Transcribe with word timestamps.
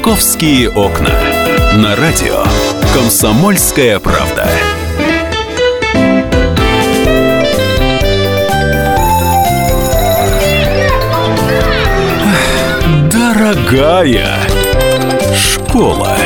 «Московские 0.00 0.70
окна». 0.70 1.10
На 1.74 1.94
радио 1.94 2.42
«Комсомольская 2.94 3.98
правда». 3.98 4.48
Дорогая 13.12 14.38
школа. 15.36 16.16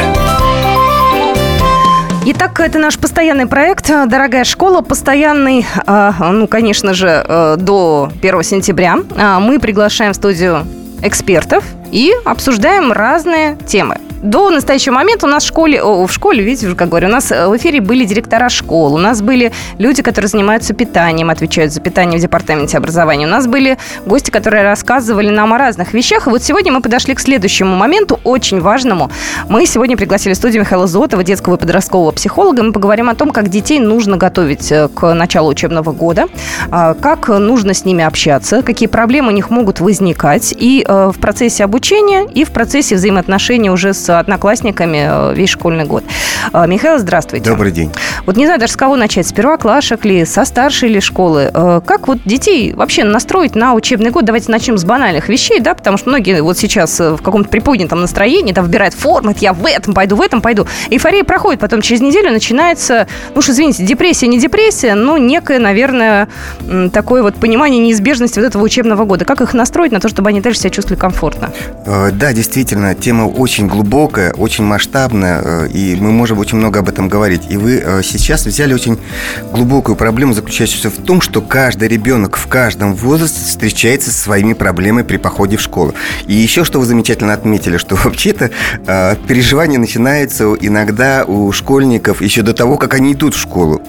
Итак, 2.26 2.60
это 2.60 2.78
наш 2.78 2.96
постоянный 2.96 3.46
проект 3.46 3.88
«Дорогая 3.88 4.44
школа». 4.44 4.82
Постоянный, 4.82 5.66
э, 5.84 6.12
ну, 6.20 6.46
конечно 6.46 6.94
же, 6.94 7.24
э, 7.26 7.56
до 7.58 8.12
1 8.22 8.44
сентября. 8.44 8.98
Э, 9.16 9.38
мы 9.40 9.58
приглашаем 9.58 10.12
в 10.12 10.16
студию 10.16 10.64
экспертов 11.04 11.64
и 11.92 12.12
обсуждаем 12.24 12.92
разные 12.92 13.56
темы. 13.66 13.96
До 14.24 14.48
настоящего 14.48 14.94
момента 14.94 15.26
у 15.26 15.28
нас 15.28 15.44
в 15.44 15.46
школе, 15.46 15.84
в 15.84 16.08
школе, 16.10 16.42
видите, 16.42 16.66
уже 16.66 16.76
как 16.76 16.88
говорю, 16.88 17.08
у 17.08 17.10
нас 17.10 17.30
э, 17.30 17.46
в 17.46 17.54
эфире 17.58 17.82
были 17.82 18.06
директора 18.06 18.48
школ, 18.48 18.94
у 18.94 18.98
нас 18.98 19.20
были 19.20 19.52
люди, 19.76 20.00
которые 20.00 20.30
занимаются 20.30 20.72
питанием, 20.72 21.28
отвечают 21.28 21.74
за 21.74 21.82
питание 21.82 22.18
в 22.18 22.22
департаменте 22.22 22.78
образования, 22.78 23.26
у 23.26 23.28
нас 23.28 23.46
были 23.46 23.76
гости, 24.06 24.30
которые 24.30 24.62
рассказывали 24.62 25.28
нам 25.28 25.52
о 25.52 25.58
разных 25.58 25.92
вещах. 25.92 26.26
И 26.26 26.30
вот 26.30 26.42
сегодня 26.42 26.72
мы 26.72 26.80
подошли 26.80 27.14
к 27.14 27.20
следующему 27.20 27.76
моменту, 27.76 28.18
очень 28.24 28.62
важному. 28.62 29.10
Мы 29.50 29.66
сегодня 29.66 29.94
пригласили 29.94 30.32
студию 30.32 30.62
Михаила 30.62 30.86
Зотова, 30.86 31.22
детского 31.22 31.56
и 31.56 31.58
подросткового 31.58 32.10
психолога. 32.12 32.62
Мы 32.62 32.72
поговорим 32.72 33.10
о 33.10 33.14
том, 33.14 33.30
как 33.30 33.50
детей 33.50 33.78
нужно 33.78 34.16
готовить 34.16 34.72
э, 34.72 34.88
к 34.88 35.12
началу 35.12 35.50
учебного 35.50 35.92
года, 35.92 36.28
а, 36.70 36.94
как 36.94 37.28
нужно 37.28 37.74
с 37.74 37.84
ними 37.84 38.02
общаться, 38.02 38.62
какие 38.62 38.88
проблемы 38.88 39.28
у 39.28 39.34
них 39.34 39.50
могут 39.50 39.80
возникать 39.80 40.54
и 40.58 40.82
э, 40.88 41.10
в 41.14 41.20
процессе 41.20 41.62
обучения, 41.62 42.26
и 42.32 42.44
в 42.44 42.52
процессе 42.52 42.94
взаимоотношений 42.94 43.68
уже 43.68 43.92
с 43.92 44.13
одноклассниками 44.18 45.06
э, 45.08 45.34
весь 45.34 45.50
школьный 45.50 45.84
год. 45.84 46.04
Э, 46.52 46.66
Михаил, 46.66 46.98
здравствуйте. 46.98 47.48
Добрый 47.48 47.72
день. 47.72 47.90
Вот 48.26 48.36
не 48.36 48.46
знаю 48.46 48.60
даже 48.60 48.72
с 48.72 48.76
кого 48.76 48.96
начать, 48.96 49.26
с 49.26 49.32
первоклашек 49.32 50.04
ли, 50.04 50.24
со 50.24 50.44
старшей 50.44 50.88
ли 50.88 51.00
школы. 51.00 51.50
Э, 51.52 51.80
как 51.84 52.08
вот 52.08 52.18
детей 52.24 52.72
вообще 52.72 53.04
настроить 53.04 53.54
на 53.54 53.74
учебный 53.74 54.10
год? 54.10 54.24
Давайте 54.24 54.50
начнем 54.50 54.78
с 54.78 54.84
банальных 54.84 55.28
вещей, 55.28 55.60
да, 55.60 55.74
потому 55.74 55.96
что 55.96 56.10
многие 56.10 56.42
вот 56.42 56.58
сейчас 56.58 57.00
в 57.00 57.18
каком-то 57.18 57.48
приподнятом 57.48 58.00
настроении, 58.00 58.52
да, 58.52 58.62
выбирают 58.62 58.94
формат, 58.94 59.38
я 59.38 59.52
в 59.52 59.66
этом 59.66 59.94
пойду, 59.94 60.16
в 60.16 60.20
этом 60.20 60.40
пойду. 60.40 60.66
Эйфория 60.90 61.24
проходит, 61.24 61.60
потом 61.60 61.80
через 61.80 62.00
неделю 62.00 62.30
начинается, 62.30 63.06
ну 63.34 63.38
уж 63.38 63.48
извините, 63.48 63.84
депрессия, 63.84 64.26
не 64.26 64.38
депрессия, 64.38 64.94
но 64.94 65.18
некое, 65.18 65.58
наверное, 65.58 66.28
такое 66.92 67.22
вот 67.22 67.34
понимание 67.36 67.80
неизбежности 67.80 68.38
вот 68.38 68.46
этого 68.46 68.62
учебного 68.62 69.04
года. 69.04 69.24
Как 69.24 69.40
их 69.40 69.54
настроить 69.54 69.92
на 69.92 70.00
то, 70.00 70.08
чтобы 70.08 70.30
они 70.30 70.40
дальше 70.40 70.60
себя 70.60 70.70
чувствовали 70.70 71.00
комфортно? 71.00 71.50
Да, 71.84 72.32
действительно, 72.32 72.94
тема 72.94 73.24
очень 73.24 73.66
глубокая 73.66 74.03
глубокая, 74.04 74.32
очень 74.32 74.64
масштабная, 74.64 75.40
э, 75.42 75.68
и 75.68 75.96
мы 75.96 76.12
можем 76.12 76.38
очень 76.38 76.58
много 76.58 76.80
об 76.80 76.88
этом 76.88 77.08
говорить. 77.08 77.42
И 77.48 77.56
вы 77.56 77.80
э, 77.82 78.02
сейчас 78.02 78.44
взяли 78.44 78.74
очень 78.74 78.98
глубокую 79.50 79.96
проблему, 79.96 80.34
заключающуюся 80.34 80.90
в 80.90 81.02
том, 81.02 81.22
что 81.22 81.40
каждый 81.40 81.88
ребенок 81.88 82.36
в 82.36 82.46
каждом 82.46 82.94
возрасте 82.94 83.40
встречается 83.44 84.10
со 84.10 84.18
своими 84.18 84.52
проблемами 84.52 85.06
при 85.06 85.16
походе 85.16 85.56
в 85.56 85.62
школу. 85.62 85.94
И 86.26 86.34
еще 86.34 86.64
что 86.64 86.80
вы 86.80 86.86
замечательно 86.86 87.32
отметили, 87.32 87.78
что 87.78 87.96
вообще-то 88.04 88.50
э, 88.86 89.16
переживания 89.26 89.78
начинаются 89.78 90.54
иногда 90.60 91.24
у 91.24 91.50
школьников 91.52 92.20
еще 92.20 92.42
до 92.42 92.52
того, 92.52 92.76
как 92.76 92.92
они 92.94 93.14
идут 93.14 93.34
в 93.34 93.40
школу. 93.40 93.80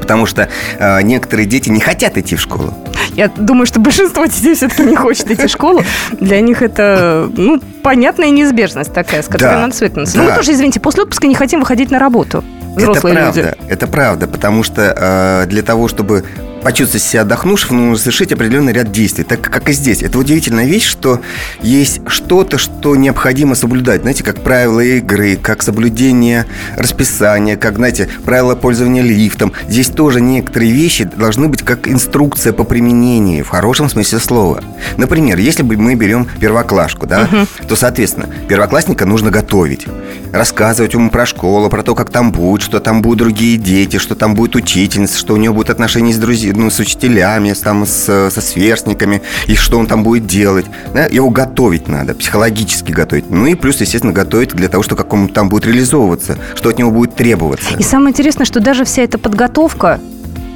Потому 0.00 0.26
что 0.26 0.48
э, 0.78 1.02
некоторые 1.02 1.46
дети 1.46 1.70
не 1.70 1.80
хотят 1.80 2.16
идти 2.18 2.36
в 2.36 2.40
школу. 2.40 2.74
Я 3.14 3.28
думаю, 3.28 3.66
что 3.66 3.80
большинство 3.80 4.24
детей 4.26 4.54
все-таки 4.54 4.82
не 4.82 4.96
хочет 4.96 5.30
идти 5.30 5.46
в 5.46 5.50
школу. 5.50 5.82
Для 6.20 6.40
них 6.40 6.62
это, 6.62 7.28
ну, 7.36 7.60
понятная 7.82 8.30
неизбежность 8.30 8.92
такая, 8.92 9.22
с 9.22 9.26
которой 9.26 9.54
да, 9.54 9.60
надо 9.60 9.74
свыкнуться. 9.74 10.16
Да. 10.16 10.22
Но 10.22 10.30
мы 10.30 10.36
тоже, 10.36 10.52
извините, 10.52 10.80
после 10.80 11.02
отпуска 11.02 11.26
не 11.26 11.34
хотим 11.34 11.60
выходить 11.60 11.90
на 11.90 11.98
работу. 11.98 12.44
Взрослые 12.76 13.14
это 13.14 13.22
правда, 13.22 13.40
люди. 13.40 13.72
это 13.72 13.86
правда, 13.88 14.26
потому 14.28 14.62
что 14.62 14.94
э, 14.96 15.46
для 15.48 15.62
того, 15.62 15.88
чтобы 15.88 16.24
почувствовать 16.62 17.02
себя 17.02 17.22
отдохнувшим, 17.22 17.76
нужно 17.76 17.96
совершить 17.96 18.32
определенный 18.32 18.72
ряд 18.72 18.92
действий. 18.92 19.24
Так 19.24 19.40
как 19.40 19.68
и 19.68 19.72
здесь. 19.72 20.02
Это 20.02 20.18
удивительная 20.18 20.66
вещь, 20.66 20.86
что 20.86 21.20
есть 21.62 22.00
что-то, 22.06 22.58
что 22.58 22.96
необходимо 22.96 23.54
соблюдать. 23.54 24.02
Знаете, 24.02 24.22
как 24.24 24.42
правила 24.42 24.80
игры, 24.80 25.36
как 25.36 25.62
соблюдение 25.62 26.46
расписания, 26.76 27.56
как, 27.56 27.76
знаете, 27.76 28.08
правила 28.24 28.54
пользования 28.54 29.02
лифтом. 29.02 29.52
Здесь 29.68 29.88
тоже 29.88 30.20
некоторые 30.20 30.72
вещи 30.72 31.04
должны 31.04 31.48
быть 31.48 31.62
как 31.62 31.88
инструкция 31.88 32.52
по 32.52 32.64
применению, 32.64 33.44
в 33.44 33.48
хорошем 33.48 33.88
смысле 33.88 34.18
слова. 34.18 34.62
Например, 34.96 35.38
если 35.38 35.62
бы 35.62 35.76
мы 35.76 35.94
берем 35.94 36.26
первоклашку, 36.40 37.06
да, 37.06 37.22
угу. 37.30 37.46
то, 37.68 37.76
соответственно, 37.76 38.28
первоклассника 38.48 39.06
нужно 39.06 39.30
готовить. 39.30 39.86
Рассказывать 40.32 40.92
ему 40.92 41.10
про 41.10 41.26
школу, 41.26 41.68
про 41.68 41.82
то, 41.82 41.94
как 41.94 42.10
там 42.10 42.32
будет, 42.32 42.62
что 42.62 42.80
там 42.80 43.02
будут 43.02 43.18
другие 43.18 43.56
дети, 43.56 43.98
что 43.98 44.14
там 44.14 44.34
будет 44.34 44.54
учительница, 44.56 45.18
что 45.18 45.34
у 45.34 45.36
него 45.36 45.54
будут 45.54 45.70
отношения 45.70 46.12
с 46.12 46.16
друзьями 46.16 46.49
ну, 46.52 46.70
с 46.70 46.78
учителями, 46.78 47.52
там, 47.52 47.86
с, 47.86 48.30
со 48.30 48.40
сверстниками, 48.40 49.22
и 49.46 49.54
что 49.54 49.78
он 49.78 49.86
там 49.86 50.02
будет 50.02 50.26
делать. 50.26 50.66
Да? 50.94 51.06
Его 51.06 51.30
готовить 51.30 51.88
надо, 51.88 52.14
психологически 52.14 52.92
готовить. 52.92 53.30
Ну 53.30 53.46
и 53.46 53.54
плюс, 53.54 53.80
естественно, 53.80 54.12
готовить 54.12 54.50
для 54.50 54.68
того, 54.68 54.82
что 54.82 54.96
как 54.96 55.12
он 55.12 55.28
там 55.28 55.48
будет 55.48 55.66
реализовываться, 55.66 56.38
что 56.54 56.68
от 56.68 56.78
него 56.78 56.90
будет 56.90 57.14
требоваться. 57.14 57.76
И 57.78 57.82
самое 57.82 58.10
интересное, 58.10 58.44
что 58.44 58.60
даже 58.60 58.84
вся 58.84 59.02
эта 59.02 59.18
подготовка, 59.18 60.00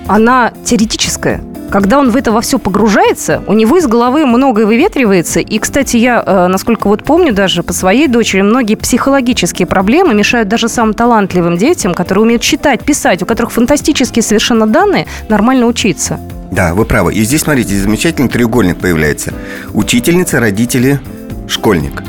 она 0.07 0.53
теоретическая 0.65 1.41
когда 1.75 1.99
он 1.99 2.11
в 2.11 2.17
это 2.17 2.31
во 2.31 2.41
все 2.41 2.61
погружается, 2.61 3.43
у 3.49 3.53
него 3.53 3.77
из 3.77 3.89
головы 3.89 4.27
многое 4.27 4.65
выветривается. 4.65 5.41
И, 5.41 5.59
кстати, 5.59 5.97
я, 5.97 6.23
э, 6.25 6.47
насколько 6.47 6.87
вот 6.87 7.03
помню 7.03 7.35
даже 7.35 7.65
по 7.65 7.73
своей 7.73 8.07
дочери, 8.07 8.43
многие 8.43 8.77
психологические 8.77 9.67
проблемы 9.67 10.15
мешают 10.15 10.49
даже 10.49 10.69
самым 10.69 10.95
талантливым 10.95 11.57
детям, 11.57 11.93
которые 11.93 12.27
умеют 12.27 12.43
читать, 12.43 12.85
писать, 12.85 13.25
у 13.25 13.27
которых 13.27 13.51
фантастические 13.51 14.23
совершенно 14.23 14.69
данные, 14.69 15.09
нормально 15.29 15.67
учиться. 15.67 16.21
Да, 16.53 16.75
вы 16.75 16.85
правы. 16.85 17.13
И 17.13 17.25
здесь, 17.25 17.41
смотрите, 17.41 17.75
замечательный 17.75 18.29
треугольник 18.29 18.79
появляется. 18.79 19.35
Учительница, 19.73 20.39
родители, 20.39 21.01
школьник. 21.49 22.05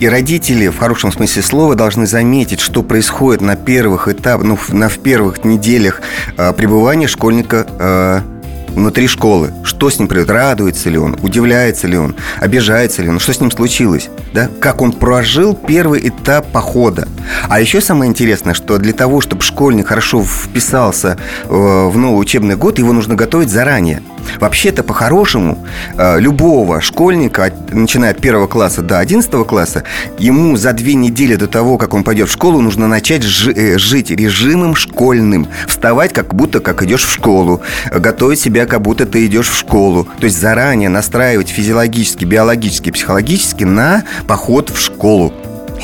И 0.00 0.08
родители, 0.08 0.68
в 0.68 0.78
хорошем 0.78 1.12
смысле 1.12 1.42
слова, 1.42 1.74
должны 1.74 2.06
заметить, 2.06 2.60
что 2.60 2.82
происходит 2.82 3.42
на 3.42 3.56
первых 3.56 4.08
этапах, 4.08 4.46
ну, 4.46 4.58
на 4.70 4.88
в 4.88 4.98
первых 5.00 5.44
неделях 5.44 6.00
э, 6.38 6.54
пребывания 6.54 7.08
школьника 7.08 7.66
э, 7.78 8.31
внутри 8.74 9.06
школы. 9.06 9.52
Что 9.62 9.90
с 9.90 9.98
ним 9.98 10.08
происходит? 10.08 10.30
Радуется 10.30 10.90
ли 10.90 10.98
он? 10.98 11.16
Удивляется 11.22 11.86
ли 11.86 11.96
он? 11.96 12.14
Обижается 12.40 13.02
ли 13.02 13.08
он? 13.08 13.18
Что 13.18 13.32
с 13.32 13.40
ним 13.40 13.50
случилось? 13.50 14.08
Да? 14.32 14.48
Как 14.60 14.80
он 14.80 14.92
прожил 14.92 15.54
первый 15.54 16.08
этап 16.08 16.46
похода? 16.52 17.08
А 17.48 17.60
еще 17.60 17.80
самое 17.80 18.08
интересное, 18.10 18.54
что 18.54 18.78
для 18.78 18.92
того, 18.92 19.20
чтобы 19.20 19.42
школьник 19.42 19.88
хорошо 19.88 20.22
вписался 20.22 21.18
э, 21.44 21.48
в 21.48 21.96
новый 21.96 22.20
учебный 22.20 22.56
год, 22.56 22.78
его 22.78 22.92
нужно 22.92 23.14
готовить 23.14 23.50
заранее. 23.50 24.02
Вообще-то, 24.40 24.82
по-хорошему, 24.82 25.58
э, 25.96 26.20
любого 26.20 26.80
школьника, 26.80 27.52
начиная 27.70 28.12
от 28.12 28.20
первого 28.20 28.46
класса 28.46 28.82
до 28.82 28.98
одиннадцатого 28.98 29.44
класса, 29.44 29.84
ему 30.18 30.56
за 30.56 30.72
две 30.72 30.94
недели 30.94 31.36
до 31.36 31.46
того, 31.46 31.78
как 31.78 31.94
он 31.94 32.04
пойдет 32.04 32.28
в 32.28 32.32
школу, 32.32 32.60
нужно 32.60 32.88
начать 32.88 33.24
э, 33.24 33.78
жить 33.78 34.10
режимом 34.10 34.74
школьным. 34.74 35.48
Вставать, 35.66 36.12
как 36.12 36.34
будто 36.34 36.60
как 36.60 36.82
идешь 36.82 37.04
в 37.04 37.12
школу. 37.12 37.60
Готовить 37.92 38.40
себя, 38.40 38.66
как 38.66 38.82
будто 38.82 39.06
ты 39.06 39.26
идешь 39.26 39.48
в 39.48 39.56
школу. 39.56 40.08
То 40.18 40.24
есть 40.24 40.40
заранее 40.40 40.88
настраивать 40.88 41.48
физиологически, 41.48 42.24
биологически, 42.24 42.90
психологически 42.90 43.64
на 43.64 44.04
поход 44.26 44.70
в 44.70 44.78
школу. 44.80 45.32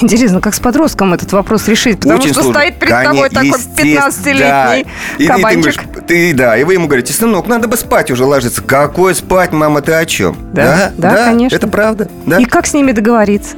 Интересно, 0.01 0.41
как 0.41 0.55
с 0.55 0.61
подростком 0.61 1.15
этот 1.15 1.33
вопрос 1.33 1.67
решить? 1.69 2.01
Потому 2.01 2.21
Очень 2.21 2.33
что 2.33 2.43
сложно. 2.43 2.61
стоит 2.61 2.79
перед 2.79 2.93
Конечно, 2.93 3.15
тобой 3.15 3.31
такой 3.31 3.61
15-летний 3.77 4.87
да. 5.19 5.35
кабанчик. 5.35 5.83
И, 5.83 5.87
ты, 5.87 6.01
ты, 6.03 6.35
да, 6.35 6.57
и 6.57 6.65
вы 6.65 6.75
ему 6.75 6.87
говорите, 6.87 7.13
сынок, 7.13 7.47
надо 7.49 7.69
бы 7.69 7.77
спать 7.77 8.11
уже 8.11 8.25
ложиться. 8.25 8.63
Какой 8.63 9.15
спать, 9.15 9.53
мама, 9.53 9.81
ты 9.83 9.93
о 9.93 10.07
чем? 10.07 10.37
Да, 10.53 10.93
да, 10.97 11.11
да 11.11 11.25
конечно. 11.25 11.57
Это 11.57 11.67
правда. 11.69 12.09
Да. 12.27 12.39
И 12.39 12.45
как 12.45 12.67
с 12.67 12.75
ними 12.75 12.93
договориться? 12.93 13.57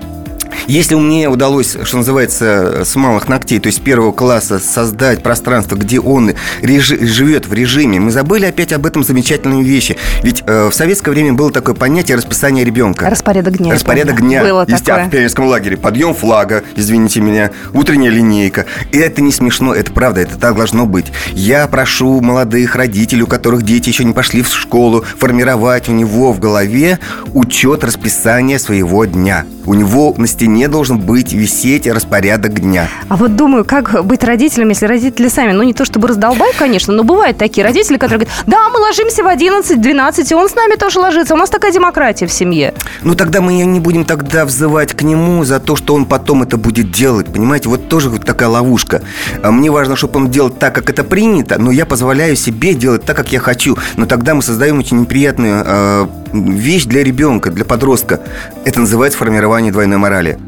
Если 0.66 0.94
мне 0.94 1.28
удалось, 1.28 1.76
что 1.82 1.96
называется, 1.96 2.82
с 2.84 2.94
малых 2.96 3.28
ногтей, 3.28 3.58
то 3.60 3.66
есть 3.66 3.82
первого 3.82 4.12
класса 4.12 4.58
создать 4.58 5.22
пространство, 5.22 5.76
где 5.76 6.00
он 6.00 6.32
режи- 6.62 7.04
живет 7.06 7.46
в 7.46 7.52
режиме, 7.52 8.00
мы 8.00 8.10
забыли 8.10 8.46
опять 8.46 8.72
об 8.72 8.86
этом 8.86 9.02
замечательной 9.04 9.62
вещи. 9.62 9.96
Ведь 10.22 10.42
э, 10.46 10.68
в 10.68 10.74
советское 10.74 11.10
время 11.10 11.32
было 11.32 11.50
такое 11.50 11.74
понятие 11.74 12.16
расписание 12.16 12.64
ребенка. 12.64 13.08
Распорядок 13.10 13.58
дня. 13.58 13.74
Распорядок 13.74 14.20
дня. 14.20 14.42
Было 14.42 14.64
есть, 14.68 14.84
такое. 14.84 15.06
в 15.06 15.10
пионерском 15.10 15.46
лагере. 15.46 15.76
Подъем 15.76 16.14
флага, 16.14 16.62
извините 16.76 17.20
меня, 17.20 17.50
утренняя 17.72 18.10
линейка. 18.10 18.66
И 18.92 18.98
это 18.98 19.22
не 19.22 19.32
смешно, 19.32 19.74
это 19.74 19.92
правда, 19.92 20.20
это 20.20 20.36
так 20.38 20.56
должно 20.56 20.86
быть. 20.86 21.06
Я 21.32 21.66
прошу 21.66 22.20
молодых 22.20 22.76
родителей, 22.76 23.22
у 23.22 23.26
которых 23.26 23.62
дети 23.62 23.88
еще 23.88 24.04
не 24.04 24.12
пошли 24.12 24.42
в 24.42 24.48
школу, 24.48 25.04
формировать 25.18 25.88
у 25.88 25.92
него 25.92 26.32
в 26.32 26.38
голове 26.38 26.98
учет 27.32 27.84
расписания 27.84 28.58
своего 28.58 29.04
дня. 29.04 29.44
У 29.70 29.74
него 29.74 30.12
на 30.16 30.26
стене 30.26 30.66
должен 30.66 30.98
быть 30.98 31.32
висеть 31.32 31.86
распорядок 31.86 32.58
дня. 32.58 32.88
А 33.08 33.16
вот 33.16 33.36
думаю, 33.36 33.64
как 33.64 34.04
быть 34.04 34.24
родителем, 34.24 34.70
если 34.70 34.86
родители 34.86 35.28
сами, 35.28 35.52
ну 35.52 35.62
не 35.62 35.74
то 35.74 35.84
чтобы 35.84 36.08
раздолбай, 36.08 36.50
конечно, 36.58 36.92
но 36.92 37.04
бывают 37.04 37.38
такие 37.38 37.64
родители, 37.64 37.96
которые 37.96 38.26
говорят, 38.26 38.44
да, 38.48 38.68
мы 38.70 38.80
ложимся 38.80 39.22
в 39.22 39.28
11-12, 39.28 40.26
и 40.28 40.34
он 40.34 40.48
с 40.48 40.56
нами 40.56 40.74
тоже 40.74 40.98
ложится, 40.98 41.34
у 41.34 41.36
нас 41.36 41.50
такая 41.50 41.70
демократия 41.70 42.26
в 42.26 42.32
семье. 42.32 42.74
Ну 43.04 43.14
тогда 43.14 43.40
мы 43.40 43.52
не 43.52 43.78
будем 43.78 44.04
тогда 44.04 44.44
взывать 44.44 44.94
к 44.94 45.02
нему 45.02 45.44
за 45.44 45.60
то, 45.60 45.76
что 45.76 45.94
он 45.94 46.04
потом 46.04 46.42
это 46.42 46.56
будет 46.56 46.90
делать, 46.90 47.28
понимаете? 47.32 47.68
Вот 47.68 47.88
тоже 47.88 48.10
вот 48.10 48.24
такая 48.24 48.48
ловушка. 48.48 49.02
А 49.40 49.52
Мне 49.52 49.70
важно, 49.70 49.94
чтобы 49.94 50.18
он 50.18 50.32
делал 50.32 50.50
так, 50.50 50.74
как 50.74 50.90
это 50.90 51.04
принято, 51.04 51.60
но 51.60 51.70
я 51.70 51.86
позволяю 51.86 52.34
себе 52.34 52.74
делать 52.74 53.04
так, 53.04 53.16
как 53.16 53.30
я 53.30 53.38
хочу. 53.38 53.78
Но 53.96 54.06
тогда 54.06 54.34
мы 54.34 54.42
создаем 54.42 54.80
очень 54.80 55.00
неприятную 55.00 55.62
э, 55.64 56.06
вещь 56.32 56.86
для 56.86 57.04
ребенка, 57.04 57.50
для 57.50 57.64
подростка. 57.64 58.20
Это 58.64 58.80
называется 58.80 59.18
формирование 59.18 59.59
двойной 59.68 59.98
морали. 59.98 60.38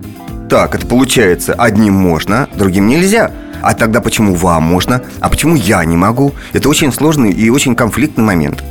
Так, 0.48 0.74
это 0.74 0.86
получается, 0.86 1.52
одним 1.52 1.92
можно, 1.92 2.48
другим 2.54 2.86
нельзя. 2.86 3.30
А 3.62 3.74
тогда 3.74 4.00
почему 4.00 4.34
вам 4.34 4.62
можно, 4.62 5.02
а 5.20 5.28
почему 5.28 5.54
я 5.54 5.84
не 5.84 5.96
могу? 5.96 6.32
Это 6.54 6.68
очень 6.68 6.92
сложный 6.92 7.30
и 7.30 7.50
очень 7.50 7.76
конфликтный 7.76 8.24
момент. 8.24 8.64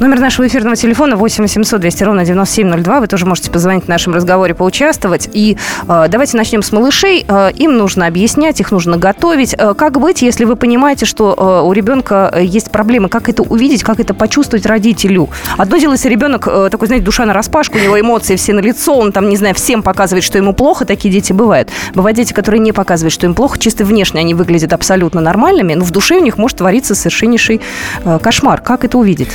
Номер 0.00 0.20
нашего 0.20 0.46
эфирного 0.46 0.76
телефона 0.76 1.16
8 1.16 1.42
800 1.42 1.80
200 1.80 2.04
ровно 2.04 2.24
9702. 2.24 3.00
Вы 3.00 3.06
тоже 3.08 3.26
можете 3.26 3.50
позвонить 3.50 3.86
в 3.86 3.88
нашем 3.88 4.14
разговоре, 4.14 4.54
поучаствовать. 4.54 5.28
И 5.32 5.56
э, 5.88 6.06
давайте 6.08 6.36
начнем 6.36 6.62
с 6.62 6.70
малышей. 6.70 7.24
Э, 7.26 7.50
им 7.52 7.76
нужно 7.76 8.06
объяснять, 8.06 8.60
их 8.60 8.70
нужно 8.70 8.96
готовить. 8.96 9.56
Э, 9.58 9.74
как 9.74 9.98
быть, 9.98 10.22
если 10.22 10.44
вы 10.44 10.54
понимаете, 10.54 11.04
что 11.04 11.34
э, 11.36 11.66
у 11.66 11.72
ребенка 11.72 12.30
э, 12.32 12.44
есть 12.44 12.70
проблемы? 12.70 13.08
Как 13.08 13.28
это 13.28 13.42
увидеть, 13.42 13.82
как 13.82 13.98
это 13.98 14.14
почувствовать 14.14 14.66
родителю? 14.66 15.30
Одно 15.56 15.78
дело, 15.78 15.94
если 15.94 16.08
ребенок 16.08 16.46
э, 16.46 16.68
такой, 16.70 16.86
знаете, 16.86 17.04
душа 17.04 17.26
на 17.26 17.32
распашку, 17.32 17.76
у 17.78 17.80
него 17.80 17.98
эмоции 17.98 18.36
все 18.36 18.52
на 18.52 18.60
лицо, 18.60 18.94
он 18.96 19.10
там, 19.10 19.28
не 19.28 19.36
знаю, 19.36 19.56
всем 19.56 19.82
показывает, 19.82 20.22
что 20.22 20.38
ему 20.38 20.52
плохо. 20.52 20.84
Такие 20.84 21.12
дети 21.12 21.32
бывают. 21.32 21.70
Бывают 21.94 22.16
дети, 22.16 22.32
которые 22.32 22.60
не 22.60 22.70
показывают, 22.70 23.12
что 23.12 23.26
им 23.26 23.34
плохо. 23.34 23.58
Чисто 23.58 23.84
внешне 23.84 24.20
они 24.20 24.34
выглядят 24.34 24.72
абсолютно 24.72 25.20
нормальными, 25.20 25.74
но 25.74 25.84
в 25.84 25.90
душе 25.90 26.18
у 26.18 26.22
них 26.22 26.38
может 26.38 26.58
твориться 26.58 26.94
совершеннейший 26.94 27.60
э, 28.04 28.20
кошмар. 28.22 28.60
Как 28.60 28.84
это 28.84 28.96
увидеть? 28.96 29.30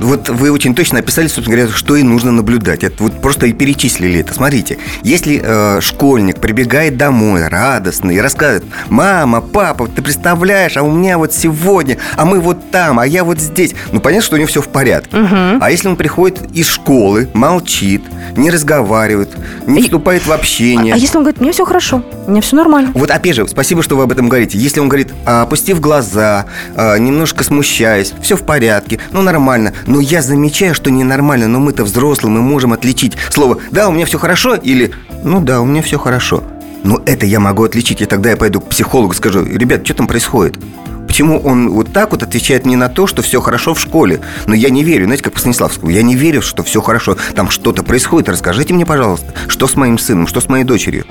Вот 0.00 0.28
вы 0.28 0.50
очень 0.50 0.74
точно 0.74 0.98
описали, 1.00 1.28
собственно 1.28 1.56
говоря, 1.56 1.72
что 1.72 1.96
и 1.96 2.02
нужно 2.02 2.32
наблюдать. 2.32 2.84
Это 2.84 3.02
вот 3.02 3.20
просто 3.20 3.46
и 3.46 3.52
перечислили 3.52 4.20
это. 4.20 4.34
Смотрите, 4.34 4.78
если 5.02 5.40
э, 5.42 5.80
школьник 5.80 6.40
прибегает 6.40 6.96
домой 6.96 7.48
радостный 7.48 8.16
и 8.16 8.20
рассказывает, 8.20 8.64
мама, 8.88 9.40
папа, 9.40 9.88
ты 9.88 10.02
представляешь, 10.02 10.76
а 10.76 10.82
у 10.82 10.90
меня 10.90 11.18
вот 11.18 11.32
сегодня, 11.32 11.98
а 12.16 12.24
мы 12.24 12.40
вот 12.40 12.70
там, 12.70 12.98
а 12.98 13.06
я 13.06 13.24
вот 13.24 13.40
здесь. 13.40 13.74
Ну, 13.92 14.00
понятно, 14.00 14.24
что 14.24 14.36
у 14.36 14.38
него 14.38 14.48
все 14.48 14.62
в 14.62 14.68
порядке. 14.68 15.16
А 15.60 15.70
если 15.70 15.88
он 15.88 15.96
приходит 15.96 16.40
из 16.54 16.68
школы, 16.68 17.28
молчит, 17.34 18.02
не 18.36 18.50
разговаривает, 18.50 19.30
не 19.66 19.80
И- 19.80 19.82
вступает 19.82 20.26
в 20.26 20.32
общение. 20.32 20.94
А 20.94 20.96
если 20.96 21.16
он 21.16 21.24
говорит, 21.24 21.40
мне 21.40 21.52
все 21.52 21.64
хорошо, 21.64 22.02
меня 22.26 22.40
все 22.40 22.56
нормально. 22.56 22.90
Вот 22.94 23.10
опять 23.10 23.36
же, 23.36 23.46
спасибо, 23.48 23.82
что 23.82 23.96
вы 23.96 24.04
об 24.04 24.12
этом 24.12 24.28
говорите. 24.28 24.58
Если 24.58 24.80
он 24.80 24.88
говорит, 24.88 25.08
а, 25.26 25.42
опустив 25.42 25.80
глаза, 25.80 26.46
а, 26.76 26.96
немножко 26.96 27.44
смущаясь, 27.44 28.12
все 28.22 28.36
в 28.36 28.42
порядке, 28.42 28.98
ну 29.12 29.22
нормально, 29.22 29.72
но 29.86 30.00
я 30.00 30.22
замечаю, 30.22 30.74
что 30.74 30.90
ненормально, 30.90 31.48
но 31.48 31.58
мы-то 31.60 31.84
взрослые, 31.84 32.32
мы 32.32 32.42
можем 32.42 32.72
отличить 32.72 33.16
слово 33.30 33.58
«да, 33.70 33.88
у 33.88 33.92
меня 33.92 34.06
все 34.06 34.18
хорошо» 34.18 34.54
или 34.54 34.92
«ну 35.24 35.40
да, 35.40 35.60
у 35.60 35.64
меня 35.64 35.82
все 35.82 35.98
хорошо». 35.98 36.42
Но 36.82 37.02
это 37.04 37.26
я 37.26 37.40
могу 37.40 37.64
отличить, 37.64 38.00
и 38.00 38.06
тогда 38.06 38.30
я 38.30 38.36
пойду 38.38 38.60
к 38.60 38.68
психологу, 38.70 39.12
скажу, 39.12 39.44
ребят, 39.44 39.84
что 39.84 39.92
там 39.94 40.06
происходит? 40.06 40.56
Почему 41.10 41.40
он 41.40 41.70
вот 41.70 41.92
так 41.92 42.12
вот 42.12 42.22
отвечает 42.22 42.64
мне 42.64 42.76
на 42.76 42.88
то, 42.88 43.08
что 43.08 43.20
все 43.20 43.40
хорошо 43.40 43.74
в 43.74 43.80
школе? 43.80 44.20
Но 44.46 44.54
я 44.54 44.70
не 44.70 44.84
верю, 44.84 45.06
знаете, 45.06 45.24
как 45.24 45.32
по 45.32 45.40
Станиславскому, 45.40 45.90
я 45.90 46.04
не 46.04 46.14
верю, 46.14 46.40
что 46.40 46.62
все 46.62 46.80
хорошо, 46.80 47.16
там 47.34 47.50
что-то 47.50 47.82
происходит. 47.82 48.28
Расскажите 48.28 48.72
мне, 48.74 48.86
пожалуйста, 48.86 49.34
что 49.48 49.66
с 49.66 49.74
моим 49.74 49.98
сыном, 49.98 50.28
что 50.28 50.40
с 50.40 50.48
моей 50.48 50.62
дочерью? 50.62 51.04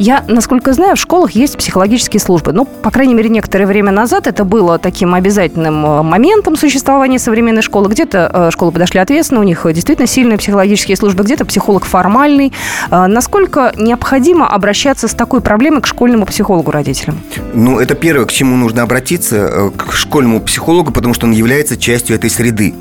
Я, 0.00 0.24
насколько 0.28 0.72
знаю, 0.72 0.96
в 0.96 0.98
школах 0.98 1.32
есть 1.32 1.58
психологические 1.58 2.20
службы. 2.20 2.52
Ну, 2.54 2.64
по 2.64 2.90
крайней 2.90 3.12
мере, 3.12 3.28
некоторое 3.28 3.66
время 3.66 3.92
назад 3.92 4.26
это 4.26 4.44
было 4.44 4.78
таким 4.78 5.12
обязательным 5.12 5.84
э, 5.84 6.02
моментом 6.02 6.56
существования 6.56 7.18
современной 7.18 7.60
школы. 7.60 7.90
Где-то 7.90 8.30
э, 8.32 8.50
школы 8.50 8.72
подошли 8.72 8.98
ответственно, 8.98 9.40
у 9.40 9.44
них 9.44 9.66
действительно 9.74 10.08
сильные 10.08 10.38
психологические 10.38 10.96
службы, 10.96 11.22
где-то 11.22 11.44
психолог 11.44 11.84
формальный. 11.84 12.50
Э, 12.90 13.08
Насколько 13.08 13.74
необходимо 13.76 14.48
обращаться 14.48 15.06
с 15.06 15.12
такой 15.12 15.42
проблемой 15.42 15.82
к 15.82 15.86
школьному 15.86 16.24
психологу 16.24 16.70
родителям? 16.70 17.20
Ну, 17.52 17.78
это 17.78 17.94
первое, 17.94 18.24
к 18.24 18.32
чему 18.32 18.56
нужно 18.56 18.82
обратиться, 18.82 19.70
к 19.76 19.92
школьному 19.92 20.40
психологу, 20.40 20.92
потому 20.92 21.12
что 21.12 21.26
он 21.26 21.32
является 21.32 21.76
частью 21.76 22.16
этой 22.16 22.30
среды. 22.30 22.72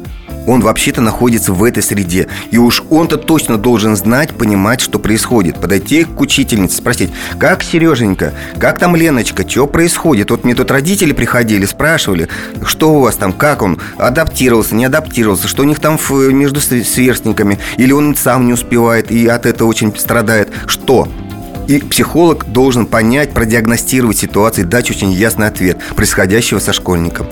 Он 0.49 0.61
вообще-то 0.61 0.99
находится 0.99 1.53
в 1.53 1.63
этой 1.63 1.83
среде. 1.83 2.27
И 2.49 2.57
уж 2.57 2.83
он-то 2.89 3.17
точно 3.17 3.59
должен 3.59 3.95
знать, 3.95 4.33
понимать, 4.33 4.81
что 4.81 4.97
происходит. 4.97 5.61
Подойти 5.61 6.05
к 6.05 6.19
учительнице, 6.19 6.77
спросить, 6.77 7.11
как 7.37 7.61
Сереженька, 7.61 8.33
как 8.57 8.79
там 8.79 8.95
Леночка, 8.95 9.47
что 9.47 9.67
происходит? 9.67 10.31
Вот 10.31 10.45
мне 10.45 10.55
тут 10.55 10.71
родители 10.71 11.13
приходили, 11.13 11.65
спрашивали, 11.65 12.29
что 12.65 12.95
у 12.95 13.01
вас 13.01 13.15
там, 13.15 13.31
как 13.31 13.61
он, 13.61 13.79
адаптировался, 13.99 14.73
не 14.73 14.85
адаптировался, 14.85 15.47
что 15.47 15.61
у 15.61 15.65
них 15.65 15.79
там 15.79 15.99
между 16.09 16.61
сверстниками, 16.61 17.59
или 17.77 17.91
он 17.91 18.15
сам 18.15 18.47
не 18.47 18.53
успевает 18.53 19.11
и 19.11 19.27
от 19.27 19.45
этого 19.45 19.67
очень 19.67 19.95
страдает. 19.95 20.49
Что? 20.65 21.07
И 21.67 21.77
психолог 21.77 22.51
должен 22.51 22.87
понять, 22.87 23.35
продиагностировать 23.35 24.17
ситуацию 24.17 24.65
и 24.65 24.67
дать 24.67 24.89
очень 24.89 25.11
ясный 25.11 25.45
ответ 25.45 25.77
происходящего 25.95 26.57
со 26.57 26.73
школьником. 26.73 27.27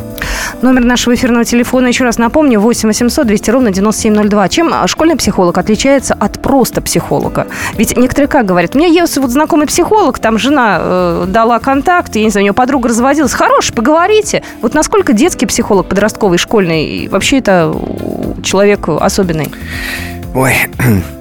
Номер 0.62 0.86
нашего 0.86 1.14
эфирного 1.14 1.46
телефона, 1.46 1.88
еще 1.88 2.04
раз 2.04 2.18
напомню, 2.18 2.60
8 2.60 2.90
800 2.90 3.28
200 3.28 3.50
ровно 3.52 3.72
9702. 3.72 4.50
Чем 4.50 4.74
а, 4.74 4.88
школьный 4.88 5.16
психолог 5.16 5.56
отличается 5.58 6.16
от 6.16 6.42
просто 6.42 6.82
психолога? 6.82 7.46
Ведь 7.76 7.96
некоторые 7.96 8.28
как 8.28 8.46
говорят, 8.46 8.76
у 8.76 8.80
меня 8.80 8.88
есть 8.88 9.18
вот 9.18 9.30
знакомый 9.30 9.68
психолог, 9.68 10.18
там 10.18 10.40
жена 10.40 10.80
э, 10.80 11.26
дала 11.28 11.60
контакт, 11.60 12.16
я 12.16 12.24
не 12.24 12.32
знаю, 12.32 12.44
у 12.44 12.46
нее 12.46 12.54
подруга 12.54 12.90
разводилась. 12.90 13.34
Хорош, 13.34 13.72
поговорите. 13.72 14.44
Вот 14.62 14.74
насколько 14.74 15.14
детский 15.14 15.46
психолог, 15.46 15.88
подростковый, 15.88 16.40
школьный, 16.40 17.08
вообще 17.08 17.38
это 17.38 17.72
э, 17.76 18.42
человек 18.42 18.90
особенный? 18.90 19.52
Ой, 20.34 20.54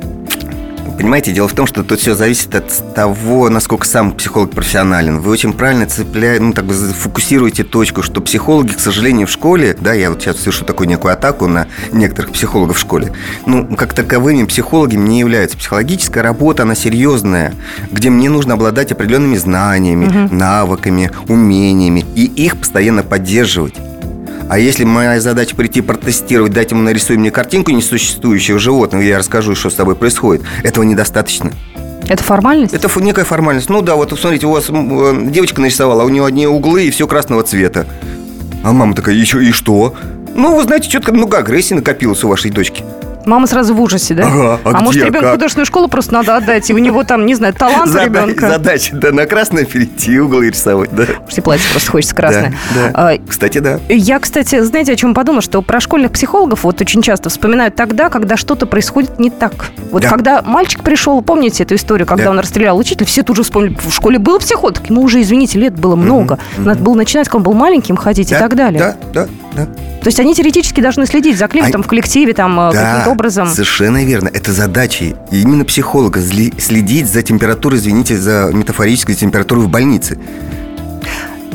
Понимаете, 0.96 1.32
дело 1.32 1.48
в 1.48 1.52
том, 1.52 1.66
что 1.66 1.82
тут 1.82 2.00
все 2.00 2.14
зависит 2.14 2.54
от 2.54 2.94
того, 2.94 3.48
насколько 3.48 3.86
сам 3.86 4.12
психолог 4.12 4.50
профессионален. 4.50 5.20
Вы 5.20 5.30
очень 5.30 5.52
правильно 5.52 5.86
цепляете, 5.86 6.42
ну, 6.42 6.52
так 6.52 6.64
бы 6.64 6.74
фокусируете 6.74 7.64
точку, 7.64 8.02
что 8.02 8.20
психологи, 8.20 8.72
к 8.72 8.80
сожалению, 8.80 9.26
в 9.26 9.30
школе, 9.30 9.76
да, 9.78 9.92
я 9.92 10.10
вот 10.10 10.22
сейчас 10.22 10.40
слышу 10.40 10.64
такую 10.64 10.88
некую 10.88 11.12
атаку 11.12 11.46
на 11.46 11.66
некоторых 11.92 12.32
психологов 12.32 12.76
в 12.76 12.80
школе, 12.80 13.12
ну, 13.46 13.76
как 13.76 13.92
таковыми 13.92 14.44
психологами 14.44 15.08
не 15.08 15.20
являются. 15.20 15.56
Психологическая 15.56 16.22
работа, 16.22 16.62
она 16.62 16.74
серьезная, 16.74 17.54
где 17.90 18.10
мне 18.10 18.30
нужно 18.30 18.54
обладать 18.54 18.92
определенными 18.92 19.36
знаниями, 19.36 20.28
навыками, 20.32 21.10
умениями, 21.28 22.04
и 22.14 22.24
их 22.24 22.56
постоянно 22.56 23.02
поддерживать. 23.02 23.74
А 24.48 24.58
если 24.58 24.84
моя 24.84 25.20
задача 25.20 25.56
прийти 25.56 25.80
протестировать, 25.80 26.52
дать 26.52 26.70
ему 26.70 26.82
нарисуй 26.82 27.16
мне 27.16 27.30
картинку 27.30 27.72
несуществующего 27.72 28.58
животного, 28.58 29.02
я 29.02 29.18
расскажу, 29.18 29.54
что 29.54 29.70
с 29.70 29.74
тобой 29.74 29.96
происходит, 29.96 30.44
этого 30.62 30.84
недостаточно. 30.84 31.52
Это 32.08 32.22
формальность? 32.22 32.72
Это 32.72 32.88
некая 33.00 33.24
формальность. 33.24 33.68
Ну 33.68 33.82
да, 33.82 33.96
вот 33.96 34.16
смотрите, 34.16 34.46
у 34.46 34.52
вас 34.52 34.66
э, 34.68 35.22
девочка 35.26 35.60
нарисовала, 35.60 36.04
у 36.04 36.08
нее 36.08 36.24
одни 36.24 36.46
углы 36.46 36.84
и 36.84 36.90
все 36.90 37.08
красного 37.08 37.42
цвета. 37.42 37.86
А 38.62 38.72
мама 38.72 38.94
такая, 38.94 39.16
еще 39.16 39.44
и 39.44 39.50
что? 39.50 39.94
Ну, 40.34 40.54
вы 40.54 40.62
знаете, 40.62 40.88
что-то 40.88 41.12
много 41.12 41.38
агрессии 41.38 41.74
накопилось 41.74 42.22
у 42.22 42.28
вашей 42.28 42.52
дочки. 42.52 42.84
Мама 43.26 43.46
сразу 43.48 43.74
в 43.74 43.80
ужасе, 43.80 44.14
да? 44.14 44.26
Ага, 44.26 44.60
а 44.64 44.80
может, 44.80 44.94
где, 45.00 45.04
ребенку 45.06 45.24
как? 45.24 45.32
художественную 45.34 45.66
школу 45.66 45.88
просто 45.88 46.14
надо 46.14 46.36
отдать, 46.36 46.70
и 46.70 46.74
у 46.74 46.78
него 46.78 47.02
там, 47.04 47.26
не 47.26 47.34
знаю, 47.34 47.54
талант 47.54 47.90
Зада- 47.90 48.04
ребенка. 48.04 48.48
Задача, 48.48 48.94
да, 48.96 49.10
на 49.12 49.26
красное 49.26 49.64
перейти, 49.64 50.18
углы 50.20 50.48
рисовать, 50.50 50.90
да. 50.94 51.04
Может, 51.22 51.38
и 51.38 51.40
платье 51.40 51.66
просто 51.72 51.90
хочется 51.90 52.14
красное. 52.14 52.54
Да, 52.74 52.90
да. 52.92 53.10
А, 53.10 53.18
Кстати, 53.28 53.58
да. 53.58 53.80
Я, 53.88 54.20
кстати, 54.20 54.60
знаете, 54.60 54.92
о 54.92 54.96
чем 54.96 55.12
подумала? 55.12 55.42
Что 55.42 55.60
про 55.60 55.80
школьных 55.80 56.12
психологов 56.12 56.62
вот 56.64 56.80
очень 56.80 57.02
часто 57.02 57.28
вспоминают 57.28 57.74
тогда, 57.74 58.08
когда 58.10 58.36
что-то 58.36 58.64
происходит 58.66 59.18
не 59.18 59.30
так. 59.30 59.70
Вот 59.90 60.02
Да. 60.02 60.08
когда 60.08 60.42
мальчик 60.42 60.82
пришел, 60.84 61.20
помните 61.20 61.64
эту 61.64 61.74
историю, 61.74 62.06
когда 62.06 62.24
Да. 62.26 62.30
он 62.30 62.38
расстрелял 62.38 62.78
учителя, 62.78 63.06
все 63.06 63.22
тут 63.24 63.36
же 63.36 63.42
вспомнили, 63.42 63.76
в 63.84 63.92
школе 63.92 64.18
был 64.20 64.38
психолог, 64.38 64.88
ему 64.88 65.02
уже, 65.02 65.20
извините, 65.20 65.58
лет 65.58 65.74
было 65.74 65.96
много. 65.96 66.38
Надо 66.58 66.78
было 66.80 66.94
начинать, 66.94 67.26
когда 67.28 67.38
он 67.38 67.42
был 67.42 67.54
маленьким, 67.54 67.96
ходить 67.96 68.30
и 68.30 68.34
Да, 68.34 68.40
так 68.40 68.54
далее. 68.54 68.96
Да, 69.12 69.24
да, 69.24 69.28
да. 69.56 69.64
То 69.66 70.06
есть 70.06 70.20
они 70.20 70.34
теоретически 70.34 70.80
должны 70.80 71.06
следить 71.06 71.38
за 71.38 71.48
климатом 71.48 71.80
А- 71.80 71.84
в 71.84 71.86
коллективе, 71.88 72.32
там, 72.32 72.58
э, 72.60 72.72
Да, 72.72 72.90
каким-то 72.92 73.10
образом. 73.10 73.48
совершенно 73.48 74.04
верно. 74.04 74.30
Это 74.32 74.52
задача 74.52 75.06
именно 75.30 75.64
психолога 75.64 76.20
следить 76.20 77.08
за 77.10 77.22
температурой, 77.22 77.78
извините, 77.78 78.16
за 78.16 78.50
метафорической 78.52 79.14
температурой 79.14 79.64
в 79.64 79.68
больнице. 79.68 80.18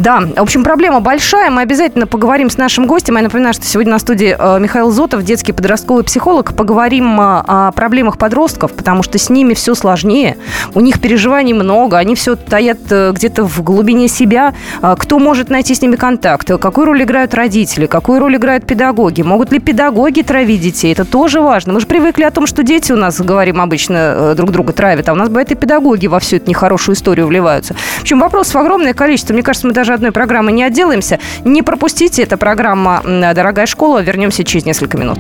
Да, 0.01 0.20
в 0.20 0.41
общем, 0.41 0.63
проблема 0.63 1.00
большая. 1.00 1.51
Мы 1.51 1.62
обязательно 1.62 2.08
поговорим 2.08 2.50
с 2.50 2.58
нашим 2.58 2.88
гостем. 2.88 3.17
Я 3.17 3.22
напоминаю, 3.22 3.53
что 3.53 3.65
сегодня 3.67 3.91
на 3.91 4.00
студии 4.00 4.36
э, 4.38 4.60
Михаил 4.60 4.89
Зотов, 4.89 5.22
детский 5.22 5.51
подростковый 5.51 6.03
психолог. 6.03 6.55
Поговорим 6.55 7.22
э, 7.22 7.43
о 7.46 7.72
проблемах 7.72 8.17
подростков, 8.17 8.74
потому 8.74 9.03
что 9.03 9.20
с 9.20 9.29
ними 9.29 9.53
все 9.53 9.75
сложнее. 9.75 10.38
У 10.74 10.79
них 10.79 11.00
переживаний 11.00 11.53
много, 11.53 12.00
они 12.00 12.15
все 12.15 12.36
таят 12.36 12.79
э, 12.89 13.12
где-то 13.12 13.43
в 13.43 13.62
глубине 13.62 14.08
себя. 14.08 14.55
Кто 14.81 15.20
может 15.20 15.51
найти 15.51 15.75
с 15.75 15.84
ними 15.84 15.98
контакт? 15.98 16.48
Какую 16.60 16.88
роль 16.88 17.03
играют 17.03 17.36
родители? 17.36 17.86
Какую 17.86 18.20
роль 18.20 18.38
играют 18.38 18.65
педагоги? 18.65 19.22
Могут 19.22 19.51
ли 19.51 19.60
педагоги 19.60 20.24
травить 20.24 20.62
детей? 20.62 20.93
Это 20.93 21.05
тоже 21.05 21.41
важно. 21.41 21.74
Мы 21.74 21.79
же 21.79 21.86
привыкли 21.86 22.24
о 22.24 22.31
том, 22.31 22.48
что 22.48 22.63
дети 22.63 22.91
у 22.91 22.96
нас, 22.98 23.22
говорим 23.22 23.62
обычно, 23.62 24.34
друг 24.36 24.50
друга 24.50 24.74
травят, 24.74 25.10
а 25.10 25.13
у 25.13 25.15
нас 25.15 25.29
бывает 25.29 25.51
и 25.51 25.55
педагоги 25.55 26.08
во 26.08 26.20
всю 26.20 26.38
эту 26.38 26.50
нехорошую 26.50 26.96
историю 26.96 27.27
вливаются. 27.27 27.75
В 28.00 28.01
общем, 28.01 28.20
вопросов 28.20 28.55
огромное 28.55 28.96
количество. 28.96 29.34
Мне 29.34 29.43
кажется, 29.43 29.67
мы 29.67 29.74
даже 29.91 29.95
одной 29.95 30.12
программы 30.13 30.51
не 30.53 30.63
отделаемся. 30.63 31.19
Не 31.43 31.63
пропустите, 31.63 32.24
это 32.24 32.38
программа 32.38 33.01
«Дорогая 33.03 33.65
школа». 33.65 34.01
Вернемся 34.01 34.43
через 34.43 34.65
несколько 34.65 34.98
минут. 34.98 35.19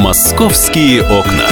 «Московские 0.00 1.02
окна». 1.02 1.51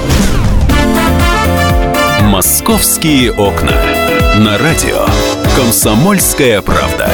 «Московские 2.43 3.31
окна». 3.33 3.79
На 4.39 4.57
радио 4.57 5.05
«Комсомольская 5.55 6.63
правда». 6.63 7.07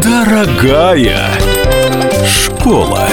Дорогая 0.00 1.32
школа. 2.24 3.08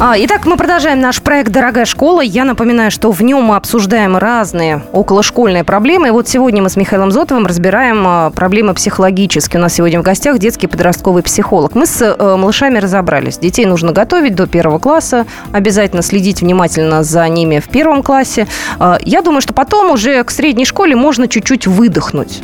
А, 0.00 0.14
итак, 0.16 0.46
мы 0.46 0.56
продолжаем 0.56 1.00
наш 1.00 1.20
проект 1.20 1.50
«Дорогая 1.50 1.84
школа». 1.84 2.20
Я 2.20 2.44
напоминаю, 2.44 2.92
что 2.92 3.10
в 3.10 3.20
нем 3.20 3.42
мы 3.42 3.56
обсуждаем 3.56 4.16
разные 4.16 4.84
околошкольные 4.92 5.64
проблемы. 5.64 6.06
И 6.06 6.10
вот 6.12 6.28
сегодня 6.28 6.62
мы 6.62 6.68
с 6.68 6.76
Михаилом 6.76 7.10
Зотовым 7.10 7.46
разбираем 7.46 8.04
а, 8.06 8.30
проблемы 8.30 8.74
психологические. 8.74 9.58
У 9.58 9.62
нас 9.62 9.74
сегодня 9.74 9.98
в 9.98 10.04
гостях 10.04 10.38
детский 10.38 10.68
подростковый 10.68 11.24
психолог. 11.24 11.74
Мы 11.74 11.84
с 11.84 12.00
э, 12.00 12.36
малышами 12.36 12.78
разобрались. 12.78 13.38
Детей 13.38 13.66
нужно 13.66 13.90
готовить 13.90 14.36
до 14.36 14.46
первого 14.46 14.78
класса. 14.78 15.26
Обязательно 15.50 16.02
следить 16.02 16.42
внимательно 16.42 17.02
за 17.02 17.28
ними 17.28 17.58
в 17.58 17.68
первом 17.68 18.04
классе. 18.04 18.46
А, 18.78 18.98
я 19.02 19.20
думаю, 19.20 19.40
что 19.40 19.52
потом 19.52 19.90
уже 19.90 20.22
к 20.22 20.30
средней 20.30 20.64
школе 20.64 20.94
можно 20.94 21.26
чуть-чуть 21.26 21.66
выдохнуть. 21.66 22.40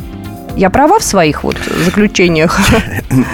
Я 0.55 0.69
права 0.69 0.99
в 0.99 1.03
своих 1.03 1.43
вот 1.43 1.57
заключениях? 1.85 2.59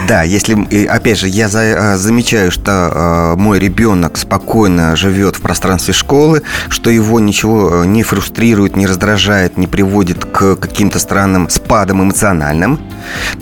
Да, 0.07 0.23
если, 0.23 0.85
опять 0.87 1.17
же, 1.17 1.27
я 1.27 1.47
э, 1.51 1.97
замечаю, 1.97 2.51
что 2.51 3.33
э, 3.33 3.39
мой 3.39 3.59
ребенок 3.59 4.17
спокойно 4.17 4.95
живет 4.95 5.37
в 5.37 5.41
пространстве 5.41 5.93
школы, 5.93 6.43
что 6.69 6.89
его 6.89 7.19
ничего 7.19 7.83
э, 7.83 7.85
не 7.85 8.03
фрустрирует, 8.03 8.75
не 8.75 8.85
раздражает, 8.85 9.57
не 9.57 9.67
приводит 9.67 10.25
к 10.25 10.55
каким-то 10.55 10.99
странным 10.99 11.49
спадам 11.49 12.03
эмоциональным, 12.03 12.79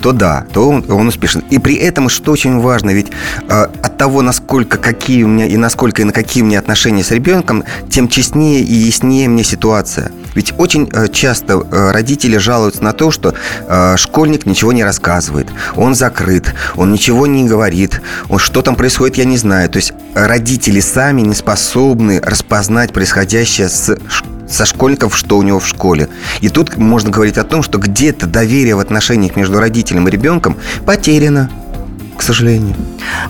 то 0.00 0.12
да, 0.12 0.46
то 0.52 0.68
он, 0.68 0.84
он 0.90 1.08
успешен. 1.08 1.42
И 1.50 1.58
при 1.58 1.74
этом, 1.76 2.08
что 2.08 2.32
очень 2.32 2.60
важно, 2.60 2.90
ведь 2.90 3.08
э, 3.48 3.66
от 3.82 3.96
того, 3.96 4.22
насколько 4.22 4.78
какие 4.78 5.22
у 5.24 5.28
меня 5.28 5.46
и 5.46 5.56
насколько 5.56 6.02
и 6.02 6.04
на 6.04 6.12
какие 6.12 6.42
у 6.42 6.46
меня 6.46 6.58
отношения 6.58 7.04
с 7.04 7.10
ребенком, 7.10 7.64
тем 7.88 8.08
честнее 8.08 8.60
и 8.60 8.72
яснее 8.72 9.28
мне 9.28 9.44
ситуация. 9.44 10.10
Ведь 10.34 10.54
очень 10.58 10.88
э, 10.92 11.08
часто 11.08 11.54
э, 11.54 11.90
родители 11.90 12.36
жалуются 12.36 12.82
на 12.84 12.92
то, 12.92 13.10
что 13.10 13.34
э, 13.66 13.96
школьник 13.96 14.46
ничего 14.46 14.72
не 14.72 14.84
рассказывает, 14.84 15.48
он 15.76 15.94
закрыт, 15.94 16.54
он 16.76 16.92
ничего 16.92 17.26
не 17.26 17.44
говорит, 17.44 18.00
он, 18.28 18.38
что 18.38 18.62
там 18.62 18.76
происходит, 18.76 19.16
я 19.18 19.24
не 19.24 19.36
знаю. 19.36 19.68
То 19.68 19.76
есть 19.76 19.92
родители 20.14 20.80
сами 20.80 21.22
не 21.22 21.34
способны 21.34 22.20
распознать 22.20 22.92
происходящее 22.92 23.68
с 23.68 23.96
со 24.50 24.66
школьников, 24.66 25.16
что 25.16 25.38
у 25.38 25.42
него 25.42 25.60
в 25.60 25.66
школе. 25.66 26.08
И 26.40 26.48
тут 26.48 26.76
можно 26.76 27.10
говорить 27.10 27.38
о 27.38 27.44
том, 27.44 27.62
что 27.62 27.78
где-то 27.78 28.26
доверие 28.26 28.74
в 28.74 28.80
отношениях 28.80 29.36
между 29.36 29.58
родителем 29.60 30.08
и 30.08 30.10
ребенком 30.10 30.56
потеряно, 30.84 31.50
к 32.16 32.22
сожалению. 32.22 32.74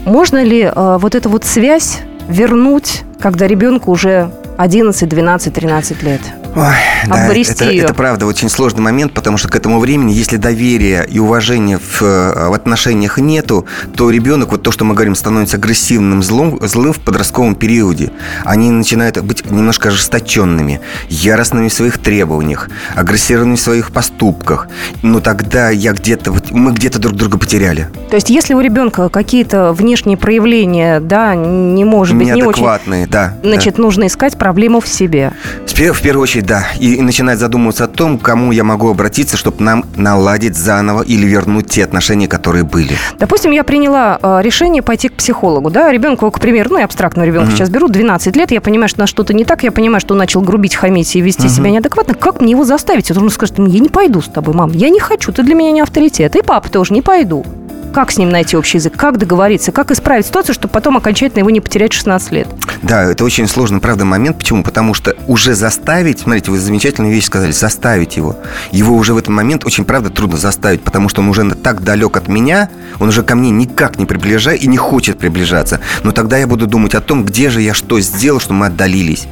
Можно 0.05 0.43
ли 0.43 0.63
э, 0.63 0.99
вот 1.01 1.15
эту 1.15 1.29
вот 1.29 1.45
связь 1.45 1.99
вернуть, 2.29 3.03
когда 3.21 3.47
ребенку 3.47 3.93
уже 3.93 4.33
11, 4.57 5.09
12, 5.09 5.53
13 5.53 6.03
лет? 6.03 6.21
Ой, 6.57 6.75
да, 7.07 7.33
это, 7.33 7.65
ее. 7.71 7.85
это 7.85 7.95
правда 7.95 8.27
очень 8.27 8.49
сложный 8.49 8.81
момент, 8.81 9.13
потому 9.13 9.37
что 9.37 9.49
к 9.49 9.57
этому 9.57 9.79
времени, 9.79 10.13
если 10.13 10.37
доверия 10.37 11.03
и 11.03 11.19
уважения 11.19 11.79
в, 11.79 12.03
э, 12.03 12.49
в 12.49 12.53
отношениях 12.53 13.19
нету, 13.19 13.67
то 13.95 14.11
ребенок, 14.11 14.51
вот 14.51 14.63
то, 14.63 14.73
что 14.73 14.85
мы 14.85 14.95
говорим, 14.95 15.15
становится 15.15 15.57
агрессивным, 15.59 16.23
злом, 16.23 16.59
злым 16.63 16.93
в 16.93 17.01
подростковом 17.01 17.55
периоде. 17.55 18.11
Они 18.45 18.71
начинают 18.71 19.21
быть 19.23 19.49
немножко 19.51 19.89
ожесточенными, 19.89 20.81
яростными 21.09 21.69
в 21.69 21.73
своих 21.73 21.99
требованиях, 21.99 22.69
агрессивными 22.97 23.57
в 23.57 23.61
своих 23.61 23.93
поступках. 23.93 24.69
Но 25.03 25.21
тогда 25.21 25.71
я 25.71 25.93
где-то, 25.93 26.35
мы 26.51 26.73
где-то 26.73 26.99
друг 26.99 27.17
друга 27.17 27.39
потеряли. 27.39 27.89
То 28.11 28.17
есть, 28.17 28.31
если 28.31 28.55
у 28.55 28.61
ребенка 28.61 29.09
какие-то 29.09 29.73
внешние 29.73 30.17
проявления, 30.17 31.01
да, 31.01 31.35
не 31.35 31.85
может 31.85 32.17
быть 32.17 32.27
не 32.27 32.43
очень... 32.43 32.63
да. 33.07 33.35
Значит, 33.43 33.77
да. 33.77 33.83
нужно 33.83 34.07
искать 34.07 34.37
проблему 34.37 34.81
в 34.81 34.89
себе. 34.89 35.33
В 35.67 36.03
первую 36.03 36.23
очередь, 36.23 36.40
да. 36.43 36.67
И, 36.79 36.95
и 36.95 37.03
начинать 37.03 37.39
задумываться 37.39 37.85
о 37.85 37.89
том, 37.89 38.19
кому 38.19 38.53
я 38.53 38.65
могу 38.65 38.91
обратиться, 38.91 39.37
чтобы 39.37 39.63
нам 39.63 39.85
наладить 39.97 40.57
заново 40.57 41.03
или 41.03 41.27
вернуть 41.27 41.69
те 41.69 41.85
отношения, 41.85 42.29
которые 42.29 42.65
были. 42.65 42.93
Допустим, 43.19 43.51
я 43.51 43.65
приняла 43.65 44.19
э, 44.23 44.41
решение 44.43 44.83
пойти 44.83 45.09
к 45.09 45.15
психологу, 45.15 45.71
да, 45.71 45.91
ребенку, 45.91 46.31
к 46.31 46.41
примеру, 46.41 46.71
ну, 46.71 46.79
я 46.79 46.85
абстрактного 46.85 47.27
ребенка 47.27 47.51
mm-hmm. 47.51 47.57
сейчас 47.57 47.71
беру, 47.71 47.89
12 47.89 48.37
лет, 48.37 48.51
я 48.51 48.61
понимаю, 48.61 48.89
что 48.89 49.01
на 49.01 49.07
что-то 49.07 49.33
не 49.35 49.45
так, 49.45 49.63
я 49.63 49.73
понимаю, 49.73 50.01
что 50.01 50.15
он 50.15 50.19
начал 50.19 50.41
грубить, 50.41 50.75
хамить 50.75 51.15
и 51.17 51.21
вести 51.21 51.47
mm-hmm. 51.47 51.49
себя 51.49 51.71
неадекватно. 51.71 52.15
Как 52.15 52.41
мне 52.41 52.53
его 52.53 52.65
заставить? 52.65 53.11
Он 53.11 53.31
скажет, 53.31 53.59
я 53.59 53.79
не 53.79 53.89
пойду 53.89 54.21
с 54.21 54.29
тобой, 54.29 54.55
мам, 54.55 54.73
я 54.73 54.91
не 54.91 55.01
хочу, 55.01 55.33
ты 55.33 55.43
для 55.43 55.55
меня 55.55 55.73
не 55.73 55.81
авторитет, 55.81 56.37
и 56.37 56.43
папа 56.43 56.69
тоже 56.69 56.95
не 56.95 57.03
пойду. 57.03 57.45
Как 57.93 58.13
с 58.13 58.19
ним 58.19 58.31
найти 58.31 58.57
общий 58.57 58.79
язык? 58.79 58.97
Как 58.97 59.19
договориться? 59.19 59.73
Как 59.73 59.91
исправить 59.91 60.27
ситуацию, 60.27 60.55
чтобы 60.55 60.73
потом 60.73 60.97
окончательно 60.97 61.41
его 61.41 61.51
не 61.51 61.61
потерять 61.61 61.93
16 61.93 62.31
лет? 62.33 62.49
Да, 62.83 63.03
это 63.05 63.25
очень 63.25 63.49
сложный, 63.49 63.81
правда, 63.81 64.05
момент. 64.05 64.39
Почему? 64.39 64.63
Потому 64.63 64.95
что 64.95 65.17
уже 65.27 65.55
заставить, 65.55 66.21
смотрите, 66.21 66.51
вы 66.51 66.59
замечательную 66.59 67.13
вещь 67.13 67.27
сказали, 67.27 67.51
заставить 67.51 68.17
его. 68.17 68.37
Его 68.71 68.97
уже 68.97 69.13
в 69.13 69.17
этот 69.17 69.31
момент 69.31 69.65
очень, 69.65 69.85
правда, 69.85 70.11
трудно 70.11 70.37
заставить, 70.37 70.83
потому 70.83 71.09
что 71.09 71.21
он 71.21 71.29
уже 71.29 71.51
так 71.55 71.83
далек 71.83 72.17
от 72.17 72.29
меня, 72.29 72.71
он 73.01 73.09
уже 73.09 73.23
ко 73.23 73.35
мне 73.35 73.51
никак 73.51 73.99
не 73.99 74.07
приближает 74.07 74.63
и 74.63 74.69
не 74.69 74.77
хочет 74.77 75.19
приближаться. 75.19 75.81
Но 76.05 76.13
тогда 76.13 76.39
я 76.39 76.47
буду 76.47 76.67
думать 76.67 76.95
о 76.95 77.01
том, 77.01 77.25
где 77.25 77.51
же 77.51 77.61
я 77.61 77.75
что 77.75 77.99
сделал, 78.01 78.41
что 78.41 78.53
мы 78.53 78.67
отдалились. 78.67 79.27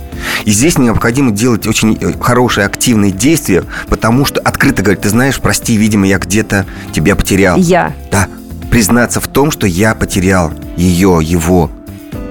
И 0.45 0.51
здесь 0.51 0.79
необходимо 0.79 1.31
делать 1.31 1.67
очень 1.67 1.97
э, 2.01 2.13
хорошие, 2.21 2.67
активные 2.67 3.13
действия, 3.13 3.65
потому 3.89 4.25
что 4.25 4.41
открыто 4.41 4.83
говорить, 4.83 5.03
ты 5.03 5.09
знаешь, 5.11 5.39
прости, 5.41 5.77
видимо, 5.77 6.07
я 6.07 6.19
где-то 6.19 6.67
тебя 6.93 7.15
потерял. 7.15 7.57
Я. 7.59 7.93
Да, 8.11 8.29
признаться 8.71 9.21
в 9.21 9.29
том, 9.29 9.51
что 9.51 9.67
я 9.67 9.95
потерял 9.95 10.53
ее, 10.77 11.21
его. 11.23 11.71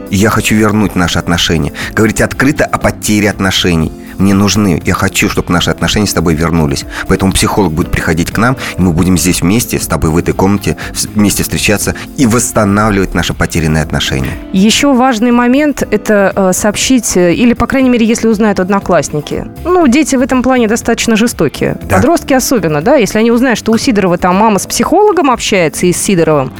И 0.10 0.16
я 0.16 0.30
хочу 0.30 0.56
вернуть 0.56 0.96
наши 0.96 1.20
отношения. 1.20 1.74
Говорить 1.94 2.22
открыто 2.22 2.66
о 2.66 2.78
потере 2.78 3.30
отношений– 3.30 3.92
мне 4.20 4.34
нужны. 4.34 4.82
Я 4.86 4.94
хочу, 4.94 5.30
чтобы 5.30 5.52
наши 5.52 5.70
отношения 5.70 6.08
с 6.08 6.14
тобой 6.14 6.36
вернулись. 6.36 6.86
Поэтому 7.08 7.32
психолог 7.32 7.74
будет 7.74 7.92
приходить 7.92 8.32
к 8.32 8.38
нам, 8.38 8.58
и 8.78 8.82
мы 8.82 8.92
будем 8.92 9.18
здесь 9.18 9.42
вместе 9.42 9.80
с 9.80 9.88
тобой 9.88 10.10
в 10.10 10.18
этой 10.18 10.34
комнате 10.34 10.78
вместе 11.14 11.44
встречаться 11.44 11.96
и 12.18 12.26
восстанавливать 12.26 13.14
наши 13.14 13.34
потерянные 13.34 13.84
отношения. 13.84 14.32
Еще 14.54 14.94
важный 14.94 15.32
момент– 15.32 15.84
это 15.92 16.34
э, 16.36 16.54
сообщить, 16.54 17.18
э, 17.18 17.34
или, 17.34 17.54
по 17.54 17.68
крайней 17.68 17.90
мере, 17.90 18.06
если 18.06 18.28
узнают 18.28 18.60
одноклассники. 18.60 19.46
Ну, 19.64 19.88
дети 19.88 20.16
в 20.16 20.22
этом 20.22 20.44
плане 20.44 20.68
достаточно 20.68 21.16
жестокие. 21.16 21.78
Да. 21.84 21.98
Подростки 21.98 22.34
особенно, 22.34 22.82
да, 22.82 22.96
если 22.96 23.20
они 23.20 23.32
узнают, 23.32 23.60
что 23.60 23.72
у 23.72 23.78
Сидорова 23.78 24.18
там 24.18 24.36
мама 24.36 24.60
с 24.60 24.66
психологом 24.66 25.32
общается 25.32 25.86
и 25.86 25.94
с 25.94 25.98
Сидоровым, 25.98 26.52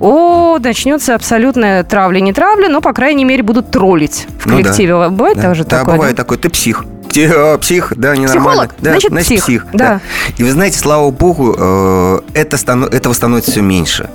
о, 0.00 0.58
начнется 0.58 1.14
абсолютная 1.14 1.84
травля, 1.84 2.20
не 2.20 2.32
травля, 2.32 2.68
но, 2.68 2.80
по 2.80 2.92
крайней 2.92 3.24
мере, 3.24 3.42
будут 3.42 3.70
троллить 3.70 4.26
в 4.38 4.48
коллективе. 4.48 4.94
Ну, 4.94 5.00
да. 5.00 5.08
Бывает 5.10 5.36
да. 5.36 5.42
также 5.42 5.64
да, 5.64 5.78
такое? 5.78 5.94
бывает 5.94 6.16
да? 6.16 6.22
такое. 6.22 6.38
Ты 6.38 6.48
псих 6.50 6.84
Псих, 7.60 7.92
да, 7.96 8.16
ненормально. 8.16 8.68
Психолог, 8.68 8.74
Да, 8.80 8.98
значит, 8.98 9.42
псих, 9.42 9.66
да. 9.72 9.78
да. 9.78 10.00
И 10.36 10.42
вы 10.42 10.50
знаете, 10.50 10.78
слава 10.78 11.10
богу, 11.10 11.54
э, 11.56 12.20
это 12.34 12.56
этого 12.92 13.12
становится 13.12 13.50
все 13.50 13.60
меньше. 13.62 14.10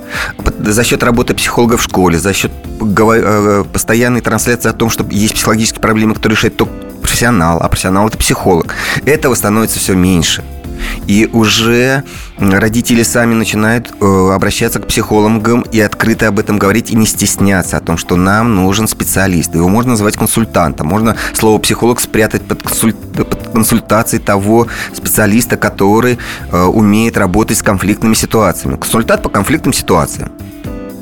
За 0.58 0.84
счет 0.84 1.02
работы 1.02 1.34
психолога 1.34 1.76
в 1.76 1.82
школе, 1.82 2.18
за 2.18 2.32
счет 2.32 2.52
э, 2.80 3.64
постоянной 3.72 4.20
трансляции 4.20 4.68
о 4.68 4.72
том, 4.72 4.90
что 4.90 5.04
есть 5.10 5.34
психологические 5.34 5.80
проблемы, 5.80 6.14
которые 6.14 6.36
решает 6.36 6.56
только 6.56 6.72
профессионал, 7.00 7.58
а 7.60 7.68
профессионал 7.68 8.08
это 8.08 8.18
психолог. 8.18 8.74
Этого 9.06 9.34
становится 9.34 9.78
все 9.78 9.94
меньше. 9.94 10.44
И 11.06 11.28
уже 11.32 12.04
родители 12.38 13.02
сами 13.02 13.34
начинают 13.34 13.92
э, 14.00 14.30
обращаться 14.32 14.80
к 14.80 14.86
психологам 14.86 15.62
и 15.62 15.80
открыто 15.80 16.28
об 16.28 16.38
этом 16.38 16.58
говорить 16.58 16.90
и 16.90 16.96
не 16.96 17.06
стесняться 17.06 17.76
о 17.76 17.80
том, 17.80 17.96
что 17.96 18.16
нам 18.16 18.54
нужен 18.54 18.88
специалист. 18.88 19.54
Его 19.54 19.68
можно 19.68 19.92
называть 19.92 20.16
консультантом. 20.16 20.86
Можно 20.86 21.16
слово 21.34 21.58
психолог 21.58 22.00
спрятать 22.00 22.42
под, 22.42 22.62
консуль- 22.62 22.94
под 22.94 23.52
консультацией 23.52 24.22
того 24.22 24.68
специалиста, 24.94 25.56
который 25.56 26.18
э, 26.50 26.62
умеет 26.62 27.16
работать 27.16 27.58
с 27.58 27.62
конфликтными 27.62 28.14
ситуациями. 28.14 28.76
Консультант 28.76 29.22
по 29.22 29.28
конфликтным 29.28 29.72
ситуациям. 29.72 30.30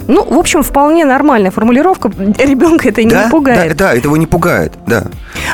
Ну, 0.08 0.24
в 0.24 0.38
общем, 0.38 0.62
вполне 0.62 1.04
нормальная 1.04 1.50
формулировка. 1.50 2.08
Ребенка 2.08 2.88
это 2.88 3.04
не 3.04 3.10
да, 3.10 3.28
пугает. 3.30 3.76
Да, 3.76 3.88
да, 3.88 3.94
этого 3.94 4.16
не 4.16 4.26
пугает, 4.26 4.72
да. 4.86 5.04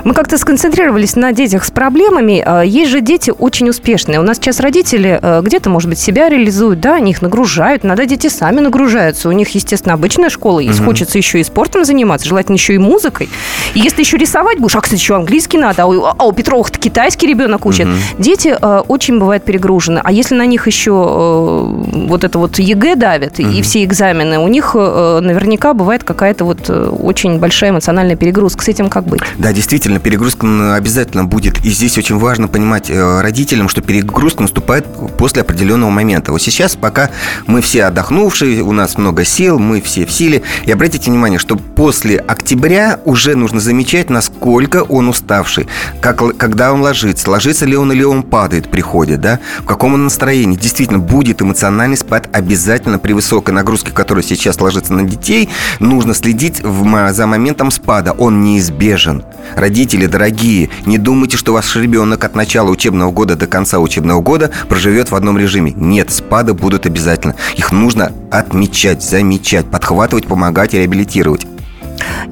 Мы 0.04 0.14
как-то 0.14 0.38
сконцентрировались 0.38 1.16
на 1.16 1.32
детях 1.32 1.64
с 1.64 1.72
проблемами. 1.72 2.42
А, 2.44 2.62
Есть 2.62 2.92
же 2.92 3.00
дети 3.00 3.32
очень 3.36 3.68
успешные. 3.68 4.20
У 4.20 4.22
нас 4.22 4.36
сейчас 4.36 4.60
родители 4.60 5.18
э, 5.20 5.42
где-то, 5.42 5.70
может 5.70 5.88
быть, 5.88 5.98
себя 5.98 6.28
реализуют, 6.28 6.80
да, 6.80 6.94
они 6.94 7.10
их 7.10 7.20
нагружают. 7.20 7.84
Иногда 7.84 8.06
дети 8.06 8.28
сами 8.28 8.60
нагружаются. 8.60 9.28
У 9.28 9.32
них, 9.32 9.48
естественно, 9.56 9.94
обычная 9.94 10.30
школа 10.30 10.60
есть. 10.60 10.82
Хочется 10.84 11.18
еще 11.18 11.40
и 11.40 11.44
спортом 11.44 11.84
заниматься, 11.84 12.28
желательно 12.28 12.54
еще 12.54 12.74
и 12.74 12.78
музыкой. 12.78 13.28
И 13.74 13.80
если 13.80 14.02
еще 14.02 14.16
рисовать 14.16 14.58
будешь, 14.58 14.76
а, 14.76 14.80
кстати, 14.80 15.00
еще 15.00 15.16
английский 15.16 15.58
надо, 15.58 15.82
а 15.82 15.86
у, 15.86 16.04
а 16.04 16.24
у 16.24 16.32
Петровых-то 16.32 16.78
китайский 16.78 17.26
ребенок 17.26 17.66
учит. 17.66 17.88
Дети 18.18 18.56
э, 18.60 18.82
очень 18.86 19.18
бывают 19.18 19.44
перегружены. 19.44 20.00
А 20.04 20.12
если 20.12 20.36
на 20.36 20.46
них 20.46 20.68
еще 20.68 20.92
э, 20.92 22.06
вот 22.06 22.22
это 22.22 22.38
вот 22.38 22.60
ЕГЭ 22.60 22.94
давит 22.94 23.40
и 23.40 23.60
все 23.62 23.82
экзамены, 23.82 24.43
у 24.44 24.48
них 24.48 24.72
э, 24.74 25.20
наверняка 25.22 25.74
бывает 25.74 26.04
какая-то 26.04 26.44
вот 26.44 26.68
э, 26.68 26.86
очень 26.86 27.38
большая 27.38 27.70
эмоциональная 27.70 28.16
перегрузка. 28.16 28.62
С 28.62 28.68
этим 28.68 28.90
как 28.90 29.04
быть? 29.04 29.22
Да, 29.38 29.52
действительно, 29.52 29.98
перегрузка 29.98 30.74
обязательно 30.74 31.24
будет. 31.24 31.64
И 31.64 31.70
здесь 31.70 31.96
очень 31.98 32.18
важно 32.18 32.46
понимать 32.46 32.90
э, 32.90 33.20
родителям, 33.20 33.68
что 33.68 33.80
перегрузка 33.80 34.42
наступает 34.42 34.86
после 35.16 35.42
определенного 35.42 35.90
момента. 35.90 36.32
Вот 36.32 36.42
сейчас, 36.42 36.76
пока 36.76 37.10
мы 37.46 37.60
все 37.62 37.84
отдохнувшие, 37.84 38.62
у 38.62 38.72
нас 38.72 38.98
много 38.98 39.24
сил, 39.24 39.58
мы 39.58 39.80
все 39.80 40.04
в 40.04 40.12
силе. 40.12 40.42
И 40.64 40.72
обратите 40.72 41.10
внимание, 41.10 41.38
что 41.38 41.56
после 41.56 42.18
октября 42.18 43.00
уже 43.04 43.34
нужно 43.34 43.60
замечать, 43.60 44.10
насколько 44.10 44.82
он 44.82 45.08
уставший. 45.08 45.66
Как, 46.00 46.36
когда 46.36 46.72
он 46.72 46.82
ложится, 46.82 47.30
ложится 47.30 47.64
ли 47.64 47.76
он 47.76 47.92
или 47.92 48.02
он 48.02 48.22
падает, 48.22 48.70
приходит, 48.70 49.20
да? 49.20 49.40
В 49.60 49.64
каком 49.64 49.94
он 49.94 50.04
настроении. 50.04 50.56
Действительно, 50.56 50.98
будет 50.98 51.40
эмоциональный 51.40 51.96
спад 51.96 52.28
обязательно 52.32 52.98
при 52.98 53.14
высокой 53.14 53.54
нагрузке, 53.54 53.90
которая 53.90 54.22
сейчас 54.22 54.33
ложится 54.60 54.92
на 54.92 55.02
детей. 55.02 55.48
Нужно 55.80 56.14
следить 56.14 56.62
в 56.62 57.12
за 57.12 57.26
моментом 57.26 57.70
спада. 57.70 58.12
Он 58.12 58.42
неизбежен. 58.42 59.24
Родители, 59.56 60.06
дорогие, 60.06 60.70
не 60.86 60.98
думайте, 60.98 61.36
что 61.36 61.52
ваш 61.52 61.76
ребенок 61.76 62.24
от 62.24 62.34
начала 62.34 62.70
учебного 62.70 63.10
года 63.10 63.36
до 63.36 63.46
конца 63.46 63.78
учебного 63.78 64.20
года 64.20 64.50
проживет 64.68 65.10
в 65.10 65.14
одном 65.14 65.38
режиме. 65.38 65.72
Нет, 65.76 66.10
спады 66.10 66.54
будут 66.54 66.86
обязательно. 66.86 67.34
Их 67.56 67.72
нужно 67.72 68.12
отмечать, 68.30 69.02
замечать, 69.02 69.70
подхватывать, 69.70 70.26
помогать 70.26 70.74
и 70.74 70.78
реабилитировать. 70.78 71.46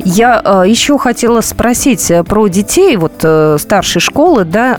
Я 0.04 0.40
э, 0.44 0.64
еще 0.66 0.98
хотела 0.98 1.40
спросить 1.40 2.10
э, 2.10 2.24
про 2.24 2.48
детей 2.48 2.96
вот 2.96 3.12
э, 3.22 3.56
старшей 3.58 4.00
школы, 4.00 4.44
да. 4.44 4.78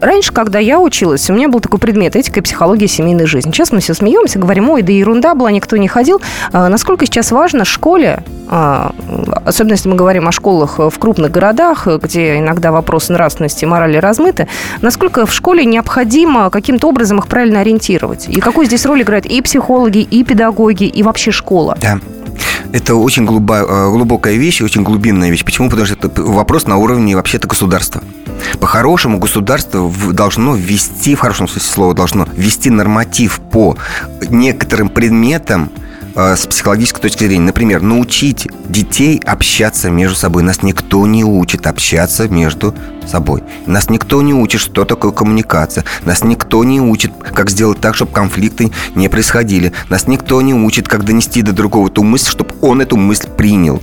Раньше, 0.00 0.32
когда 0.32 0.58
я 0.58 0.80
училась, 0.80 1.28
у 1.30 1.32
меня 1.32 1.48
был 1.48 1.60
такой 1.60 1.78
предмет 1.78 2.16
этика 2.16 2.40
и 2.40 2.42
психология 2.42 2.88
семейной 2.88 3.26
жизни. 3.26 3.50
Сейчас 3.50 3.72
мы 3.72 3.80
все 3.80 3.94
смеемся, 3.94 4.38
говорим, 4.38 4.70
ой, 4.70 4.82
да 4.82 4.92
ерунда 4.92 5.34
была, 5.34 5.50
никто 5.50 5.76
не 5.76 5.88
ходил. 5.88 6.20
Насколько 6.52 7.06
сейчас 7.06 7.32
важно 7.32 7.64
школе, 7.64 8.22
особенно 8.48 9.72
если 9.72 9.88
мы 9.88 9.96
говорим 9.96 10.28
о 10.28 10.32
школах 10.32 10.78
в 10.78 10.98
крупных 10.98 11.30
городах, 11.30 11.86
где 12.02 12.38
иногда 12.38 12.72
вопросы 12.72 13.12
нравственности 13.12 13.64
и 13.64 13.66
морали 13.66 13.96
размыты, 13.96 14.48
насколько 14.80 15.26
в 15.26 15.32
школе 15.32 15.64
необходимо 15.64 16.50
каким-то 16.50 16.88
образом 16.88 17.18
их 17.18 17.26
правильно 17.26 17.60
ориентировать? 17.60 18.28
И 18.28 18.40
какую 18.40 18.66
здесь 18.66 18.84
роль 18.86 19.02
играют 19.02 19.26
и 19.26 19.40
психологи, 19.40 19.98
и 19.98 20.24
педагоги, 20.24 20.84
и 20.84 21.02
вообще 21.02 21.30
школа? 21.30 21.76
Да. 21.80 21.98
Это 22.72 22.94
очень 22.94 23.24
э, 23.24 23.86
глубокая 24.12 24.36
вещь, 24.36 24.60
очень 24.60 24.82
глубинная 24.82 25.30
вещь. 25.30 25.42
Почему? 25.42 25.70
Потому 25.70 25.86
что 25.86 25.94
это 25.94 26.22
вопрос 26.22 26.66
на 26.66 26.76
уровне 26.76 27.16
вообще-то 27.16 27.48
государства. 27.48 28.02
По-хорошему 28.60 29.18
государство 29.18 29.90
должно 30.12 30.54
ввести, 30.54 31.14
в 31.14 31.20
хорошем 31.20 31.48
смысле 31.48 31.70
слова, 31.70 31.94
должно 31.94 32.28
ввести 32.36 32.68
норматив 32.68 33.40
по 33.50 33.78
некоторым 34.28 34.90
предметам 34.90 35.70
э, 36.14 36.36
с 36.36 36.46
психологической 36.46 37.00
точки 37.00 37.24
зрения. 37.24 37.46
Например, 37.46 37.80
научить 37.80 38.48
детей 38.68 39.18
общаться 39.24 39.88
между 39.88 40.14
собой. 40.14 40.42
Нас 40.42 40.62
никто 40.62 41.06
не 41.06 41.24
учит 41.24 41.66
общаться 41.66 42.28
между 42.28 42.74
собой. 43.06 43.42
Нас 43.66 43.88
никто 43.88 44.20
не 44.20 44.34
учит, 44.34 44.60
что 44.60 44.84
такое 44.84 45.12
коммуникация. 45.12 45.84
Нас 46.04 46.22
никто 46.22 46.64
не 46.64 46.82
учит, 46.82 47.12
как 47.34 47.48
сделать 47.48 47.80
так, 47.80 47.94
чтобы 47.94 48.12
конфликты 48.12 48.72
не 48.94 49.08
происходили. 49.08 49.72
Нас 49.88 50.06
никто 50.06 50.42
не 50.42 50.52
учит, 50.52 50.86
как 50.86 51.04
донести 51.04 51.40
до 51.40 51.52
другого 51.52 51.88
ту 51.88 52.02
мысль, 52.02 52.30
чтобы 52.30 52.50
он 52.60 52.82
эту 52.82 52.98
мысль 52.98 53.30
принял. 53.30 53.82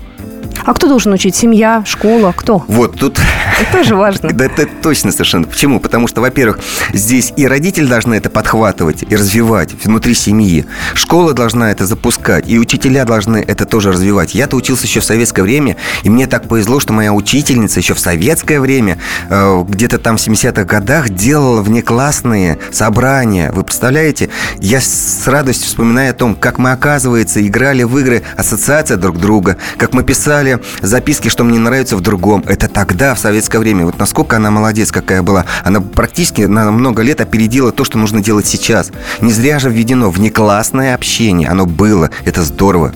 А 0.66 0.74
кто 0.74 0.88
должен 0.88 1.14
учить? 1.14 1.36
Семья, 1.36 1.84
школа, 1.86 2.34
кто? 2.36 2.64
Вот 2.68 3.00
тут 3.00 3.20
Это 3.60 3.78
тоже 3.78 3.96
важно. 3.96 4.30
Да, 4.40 4.46
это 4.46 4.66
точно 4.82 5.12
совершенно. 5.12 5.46
Почему? 5.46 5.80
Потому 5.80 6.08
что, 6.08 6.22
во-первых, 6.22 6.60
здесь 6.94 7.34
и 7.36 7.46
родители 7.48 7.86
должны 7.86 8.16
это 8.16 8.30
подхватывать 8.30 9.04
и 9.10 9.16
развивать 9.16 9.74
внутри 9.84 10.14
семьи. 10.14 10.66
Школа 10.94 11.34
должна 11.34 11.72
это 11.72 11.86
запускать, 11.86 12.48
и 12.48 12.58
учителя 12.58 13.06
должны 13.06 13.38
это 13.38 13.66
тоже 13.66 13.92
развивать. 13.92 14.36
Я-то 14.36 14.56
учился 14.56 14.86
еще 14.86 15.00
в 15.00 15.04
советское 15.04 15.42
время, 15.42 15.76
и 16.04 16.10
мне 16.10 16.28
так 16.28 16.48
повезло, 16.48 16.80
что 16.80 16.94
моя 16.94 17.14
учительница 17.14 17.80
еще 17.80 17.94
в 17.94 18.00
советское 18.00 18.60
время, 18.60 18.98
э, 19.30 19.64
где-то 19.68 19.98
там 19.98 20.18
в 20.18 20.20
70-х 20.22 20.64
годах, 20.64 21.10
делала 21.10 21.62
внеклассные 21.62 22.60
собрания. 22.72 23.52
Вы 23.52 23.64
представляете? 23.64 24.30
Я 24.60 24.80
с 24.80 25.28
радостью 25.28 25.68
вспоминаю 25.68 26.12
о 26.12 26.14
том, 26.14 26.36
как 26.36 26.60
мы, 26.60 26.72
оказывается, 26.72 27.46
играли 27.46 27.84
в 27.84 27.98
игры 27.98 28.24
ассоциация 28.38 28.98
друг 28.98 29.18
друга, 29.18 29.58
как 29.78 29.94
мы 29.94 30.04
писали 30.04 30.39
записки, 30.82 31.30
что 31.30 31.44
мне 31.44 31.60
нравится 31.60 31.96
в 31.98 32.02
другом. 32.02 32.44
Это 32.48 32.68
тогда, 32.68 33.16
в 33.16 33.20
советское 33.20 33.60
время. 33.60 33.86
Вот 33.86 34.00
насколько 34.00 34.38
она 34.38 34.52
молодец 34.52 34.92
какая 34.92 35.22
была. 35.22 35.46
Она 35.64 35.82
практически 35.82 36.42
на 36.44 36.72
много 36.72 37.02
лет 37.02 37.22
опередила 37.22 37.72
то, 37.72 37.84
что 37.84 37.98
нужно 37.98 38.22
делать 38.22 38.48
сейчас. 38.48 38.92
Не 39.22 39.32
зря 39.32 39.60
же 39.60 39.70
введено 39.70 40.10
внеклассное 40.10 40.96
общение. 40.96 41.50
Оно 41.50 41.66
было. 41.66 42.10
Это 42.26 42.44
здорово. 42.44 42.94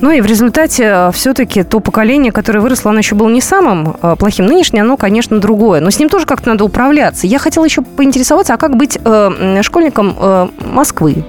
Ну 0.00 0.10
и 0.10 0.20
в 0.20 0.26
результате 0.26 1.10
все-таки 1.12 1.62
то 1.62 1.80
поколение, 1.80 2.32
которое 2.32 2.60
выросло, 2.60 2.90
оно 2.90 3.00
еще 3.00 3.14
было 3.14 3.28
не 3.28 3.40
самым 3.40 3.96
э, 4.02 4.16
плохим. 4.18 4.46
Нынешнее, 4.46 4.82
оно, 4.82 4.96
конечно, 4.96 5.38
другое. 5.38 5.80
Но 5.80 5.90
с 5.90 5.98
ним 5.98 6.08
тоже 6.08 6.26
как-то 6.26 6.50
надо 6.50 6.64
управляться. 6.64 7.26
Я 7.26 7.38
хотела 7.38 7.64
еще 7.64 7.82
поинтересоваться, 7.82 8.54
а 8.54 8.56
как 8.56 8.76
быть 8.76 8.98
э, 9.02 9.62
школьником 9.62 10.16
э, 10.18 10.48
Москвы? 10.72 11.24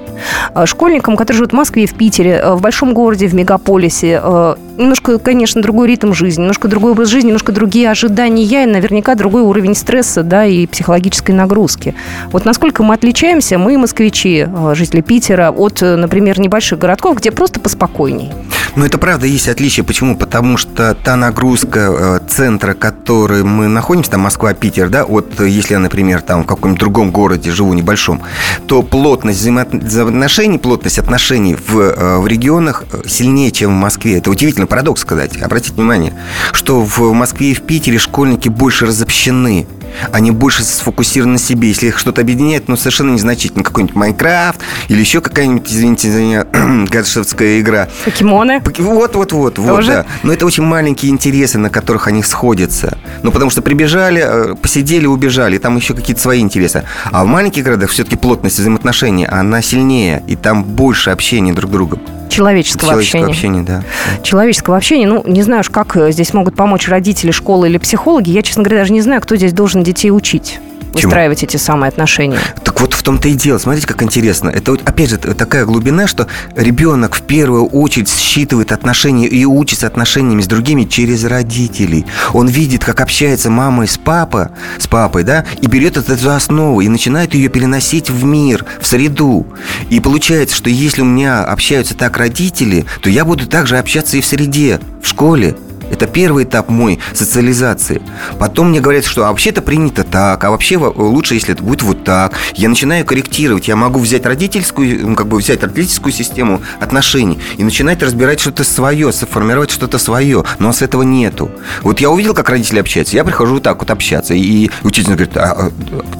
Э, 0.53 0.65
Школьником, 0.65 1.15
который 1.15 1.37
живет 1.37 1.51
в 1.51 1.55
Москве, 1.55 1.85
в 1.85 1.93
Питере, 1.93 2.41
э, 2.43 2.53
в 2.53 2.61
большом 2.61 2.93
городе, 2.93 3.27
в 3.27 3.33
мегаполисе. 3.33 4.21
Э, 4.23 4.55
Немножко, 4.77 5.17
конечно, 5.17 5.59
другой 5.63 5.87
ритм 5.87 6.13
жизни, 6.13 6.41
немножко 6.41 6.67
другой 6.67 6.91
образ 6.91 7.09
жизни, 7.09 7.29
немножко 7.29 7.51
другие 7.51 7.89
ожидания 7.89 8.43
и 8.45 8.65
наверняка 8.67 9.15
другой 9.15 9.41
уровень 9.41 9.73
стресса, 9.73 10.21
да, 10.21 10.45
и 10.45 10.67
психологической 10.67 11.33
нагрузки. 11.33 11.95
Вот 12.31 12.45
насколько 12.45 12.83
мы 12.83 12.93
отличаемся, 12.93 13.57
мы, 13.57 13.75
москвичи, 13.79 14.45
э, 14.47 14.75
жители 14.75 15.01
Питера, 15.01 15.49
от, 15.49 15.81
э, 15.81 15.95
например, 15.95 16.39
небольших 16.39 16.77
городков, 16.77 17.17
где 17.17 17.31
просто 17.31 17.59
поспокойней. 17.59 18.31
Но 18.77 18.85
это 18.85 18.99
правда 18.99 19.25
есть 19.25 19.49
отличие. 19.49 19.83
Почему? 19.83 20.15
Потому 20.15 20.55
что 20.55 20.93
та 20.93 21.15
нагрузка 21.15 21.79
э, 21.79 22.19
центра, 22.29 22.75
который 22.75 23.43
мы 23.43 23.67
находимся, 23.67 24.11
там 24.11 24.21
Москва, 24.21 24.53
Питер, 24.53 24.89
да, 24.89 25.03
вот 25.03 25.41
э, 25.41 25.49
если 25.49 25.73
я, 25.73 25.79
например, 25.79 26.21
там 26.21 26.43
в 26.43 26.45
каком-нибудь 26.45 26.79
другом 26.79 27.09
городе 27.09 27.49
живу 27.49 27.73
небольшом, 27.73 28.21
то 28.67 28.83
плотность 28.83 29.41
взаимо- 29.41 29.83
взаимоотношений, 29.83 30.59
плотность 30.59 30.99
отношений 30.99 31.55
в, 31.55 31.79
э, 31.79 32.17
в 32.19 32.27
регионах 32.27 32.83
сильнее, 33.07 33.49
чем 33.51 33.71
в 33.71 33.81
Москве. 33.81 34.19
Это 34.19 34.29
удивительный 34.29 34.67
парадокс 34.67 35.01
сказать. 35.01 35.41
Обратите 35.41 35.73
внимание, 35.73 36.13
что 36.51 36.79
в 36.83 37.13
Москве 37.13 37.53
и 37.53 37.53
в 37.55 37.63
Питере 37.63 37.97
школьники 37.97 38.47
больше 38.47 38.85
разобщены. 38.85 39.65
Они 40.11 40.31
больше 40.31 40.63
сфокусированы 40.63 41.33
на 41.33 41.39
себе. 41.39 41.69
Если 41.69 41.87
их 41.87 41.99
что-то 41.99 42.21
объединяет, 42.21 42.67
ну, 42.67 42.77
совершенно 42.77 43.11
незначительно. 43.11 43.63
Какой-нибудь 43.63 43.95
Майнкрафт 43.95 44.61
или 44.87 44.99
еще 44.99 45.21
какая-нибудь, 45.21 45.69
извините 45.69 46.11
за 46.11 46.19
меня, 46.19 46.45
гаджетовская 46.89 47.59
игра. 47.59 47.87
Покемоны. 48.05 48.61
Вот, 48.77 49.15
вот, 49.15 49.31
вот, 49.31 49.57
вот, 49.57 49.75
Тоже? 49.75 49.91
да. 49.91 50.05
Но 50.23 50.33
это 50.33 50.45
очень 50.45 50.63
маленькие 50.63 51.11
интересы, 51.11 51.57
на 51.57 51.69
которых 51.69 52.07
они 52.07 52.23
сходятся. 52.23 52.97
Ну, 53.23 53.31
потому 53.31 53.51
что 53.51 53.61
прибежали, 53.61 54.23
э, 54.25 54.55
посидели, 54.55 55.05
убежали, 55.05 55.55
и 55.55 55.59
там 55.59 55.75
еще 55.77 55.93
какие-то 55.93 56.21
свои 56.21 56.39
интересы. 56.39 56.83
А 57.11 57.23
в 57.23 57.27
маленьких 57.27 57.63
городах 57.63 57.89
все-таки 57.89 58.15
плотность 58.15 58.59
взаимоотношений, 58.59 59.25
она 59.25 59.61
сильнее, 59.61 60.23
и 60.27 60.35
там 60.35 60.63
больше 60.63 61.09
общения 61.09 61.53
друг 61.53 61.69
с 61.69 61.73
другом. 61.73 62.01
Человеческого, 62.29 62.91
человеческого 62.91 63.27
общения. 63.27 63.59
общения, 63.59 63.63
да. 63.63 63.83
Человеческого 64.23 64.77
общения. 64.77 65.07
Ну, 65.07 65.23
не 65.25 65.41
знаю 65.43 65.61
уж, 65.61 65.69
как 65.69 65.95
э, 65.97 66.11
здесь 66.11 66.33
могут 66.33 66.55
помочь 66.55 66.87
родители, 66.87 67.31
школы 67.31 67.67
или 67.67 67.77
психологи. 67.77 68.29
Я, 68.29 68.41
честно 68.41 68.63
говоря, 68.63 68.81
даже 68.81 68.93
не 68.93 69.01
знаю, 69.01 69.21
кто 69.21 69.35
здесь 69.35 69.53
должен 69.53 69.83
детей 69.83 70.11
учить 70.11 70.59
Чему? 70.95 71.09
выстраивать 71.09 71.43
эти 71.43 71.57
самые 71.57 71.89
отношения. 71.89 72.39
Так 72.63 72.81
вот 72.81 72.93
в 72.93 73.03
том-то 73.03 73.27
и 73.27 73.33
дело. 73.33 73.57
Смотрите, 73.57 73.87
как 73.87 74.03
интересно. 74.03 74.49
Это 74.49 74.71
вот, 74.71 74.81
опять 74.87 75.09
же 75.09 75.17
такая 75.17 75.65
глубина, 75.65 76.07
что 76.07 76.27
ребенок 76.55 77.15
в 77.15 77.21
первую 77.21 77.65
очередь 77.65 78.09
считывает 78.09 78.71
отношения 78.71 79.27
и 79.27 79.45
учится 79.45 79.87
отношениями 79.87 80.41
с 80.41 80.47
другими 80.47 80.83
через 80.83 81.23
родителей. 81.23 82.05
Он 82.33 82.47
видит, 82.47 82.83
как 82.83 83.01
общается 83.01 83.49
мама 83.49 83.85
с 83.87 83.97
папой, 83.97 84.47
с 84.77 84.87
папой, 84.87 85.23
да, 85.23 85.45
и 85.61 85.67
берет 85.67 85.97
это 85.97 86.15
за 86.15 86.35
основу 86.35 86.81
и 86.81 86.87
начинает 86.87 87.33
ее 87.33 87.49
переносить 87.49 88.09
в 88.09 88.23
мир, 88.23 88.65
в 88.79 88.87
среду. 88.87 89.45
И 89.89 89.99
получается, 89.99 90.55
что 90.55 90.69
если 90.69 91.01
у 91.01 91.05
меня 91.05 91.43
общаются 91.43 91.95
так 91.95 92.17
родители, 92.17 92.85
то 93.01 93.09
я 93.09 93.25
буду 93.25 93.47
также 93.47 93.77
общаться 93.77 94.17
и 94.17 94.21
в 94.21 94.25
среде, 94.25 94.79
в 95.01 95.07
школе. 95.07 95.55
Это 95.91 96.05
первый 96.07 96.43
этап 96.43 96.69
мой 96.69 96.99
социализации. 97.13 98.01
Потом 98.39 98.69
мне 98.69 98.79
говорят, 98.81 99.05
что 99.05 99.25
а 99.25 99.29
вообще-то 99.29 99.61
принято 99.61 100.03
так, 100.03 100.43
а 100.43 100.51
вообще 100.51 100.77
во- 100.77 100.89
лучше, 100.89 101.35
если 101.35 101.53
это 101.53 101.63
будет 101.63 101.81
вот 101.83 102.03
так. 102.03 102.33
Я 102.55 102.69
начинаю 102.69 103.05
корректировать. 103.05 103.67
Я 103.67 103.75
могу 103.75 103.99
взять 103.99 104.25
родительскую, 104.25 105.15
как 105.15 105.27
бы 105.27 105.37
взять 105.37 105.63
родительскую 105.63 106.11
систему 106.13 106.61
отношений 106.79 107.39
и 107.57 107.63
начинать 107.63 108.01
разбирать 108.03 108.39
что-то 108.39 108.63
свое, 108.63 109.11
сформировать 109.11 109.71
что-то 109.71 109.97
свое. 109.97 110.43
Но 110.59 110.73
с 110.73 110.81
этого 110.81 111.03
нету. 111.03 111.51
Вот 111.83 111.99
я 111.99 112.09
увидел, 112.09 112.33
как 112.33 112.49
родители 112.49 112.79
общаются, 112.79 113.15
я 113.15 113.23
прихожу 113.23 113.55
вот 113.55 113.63
так 113.63 113.79
вот 113.79 113.89
общаться. 113.89 114.33
И 114.33 114.69
учитель 114.83 115.13
говорит, 115.13 115.35
а, 115.37 115.69
а, 115.69 115.71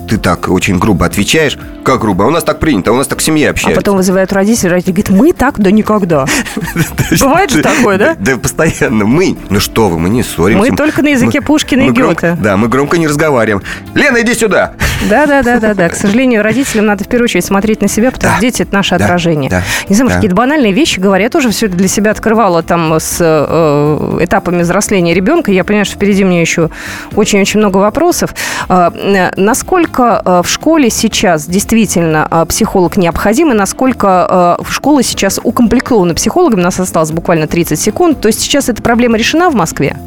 ты 0.08 0.17
так 0.17 0.49
очень 0.49 0.80
грубо 0.80 1.06
отвечаешь. 1.06 1.58
Как 1.84 2.01
грубо? 2.01 2.25
А 2.25 2.27
у 2.27 2.32
нас 2.32 2.43
так 2.43 2.60
принято, 2.60 2.91
а 2.91 2.93
у 2.93 2.97
нас 2.97 3.08
так 3.08 3.21
семья 3.21 3.47
А 3.47 3.51
общается. 3.51 3.80
потом 3.80 3.97
вызывают 3.97 4.34
родителей, 4.34 4.71
родители 4.71 4.91
говорят, 4.93 5.10
мы 5.10 5.34
так, 5.34 5.60
да 5.60 5.71
никогда. 5.71 6.25
Бывает 7.19 7.51
же 7.51 7.62
такое, 7.62 7.97
да? 7.97 8.15
Да, 8.19 8.38
постоянно. 8.38 9.06
Мы. 9.06 9.38
Ну 9.58 9.62
что 9.62 9.89
вы, 9.89 9.98
мы 9.98 10.10
не 10.10 10.22
ссоримся. 10.22 10.70
Мы 10.70 10.78
только 10.78 11.02
на 11.02 11.08
языке 11.08 11.39
Мы- 11.39 11.46
Пушкина 11.48 11.82
и 11.82 11.86
мы 11.88 11.91
громко- 11.93 12.28
Гёте. 12.34 12.41
Да, 12.43 12.58
мы 12.58 12.67
громко 12.67 13.00
не 13.00 13.08
разговариваем. 13.08 13.63
Лена, 13.96 14.22
иди 14.22 14.36
сюда. 14.36 14.74
Да, 15.10 15.26
да, 15.26 15.41
да, 15.41 15.60
да, 15.60 15.74
да. 15.74 15.89
К 15.89 15.96
сожалению, 15.96 16.43
родителям 16.43 16.86
надо 16.86 17.04
в 17.04 17.08
первую 17.08 17.24
очередь 17.26 17.43
смотреть 17.43 17.82
на 17.82 17.88
себя, 17.88 18.12
потому 18.12 18.34
Да. 18.34 18.38
что 18.38 18.41
дети 18.41 18.62
это 18.62 18.76
наше 18.76 18.96
Да. 19.00 19.06
отражение. 19.06 19.50
Да. 19.50 19.63
Не 19.89 19.96
знаю, 19.96 20.06
может, 20.10 20.17
какие-то 20.17 20.36
банальные 20.36 20.74
вещи 20.74 21.00
говоря, 21.00 21.24
я 21.24 21.30
тоже 21.32 21.50
все 21.50 21.67
для 21.67 21.88
себя 21.88 22.12
открывала 22.12 22.62
там 22.62 22.93
с 23.00 23.17
э, 23.20 24.17
этапами 24.22 24.62
взросления 24.62 25.15
ребенка. 25.15 25.52
Я 25.52 25.63
понимаю, 25.63 25.86
что 25.86 25.96
впереди 25.96 26.24
мне 26.24 26.39
еще 26.39 26.70
очень-очень 27.15 27.60
много 27.60 27.78
вопросов. 27.78 28.36
Э, 28.70 28.91
э, 28.93 29.32
насколько 29.38 30.22
э, 30.24 30.41
в 30.46 30.50
школе 30.52 30.91
сейчас 30.91 31.48
действительно 31.48 32.28
э, 32.30 32.46
психолог 32.48 32.96
необходим, 32.96 33.52
и 33.52 33.56
насколько 33.56 34.58
э, 34.60 34.63
школа 34.70 35.02
сейчас 35.02 35.39
укомплектована 35.43 36.13
психологами, 36.13 36.60
у 36.60 36.63
нас 36.65 36.80
осталось 36.80 37.10
буквально 37.12 37.48
30 37.48 37.80
секунд. 37.80 38.22
То 38.22 38.28
есть 38.28 38.39
сейчас 38.39 38.70
эта 38.70 38.84
проблема 38.84 39.17
решена 39.17 39.46
в 39.49 39.55
Москве? 39.55 39.97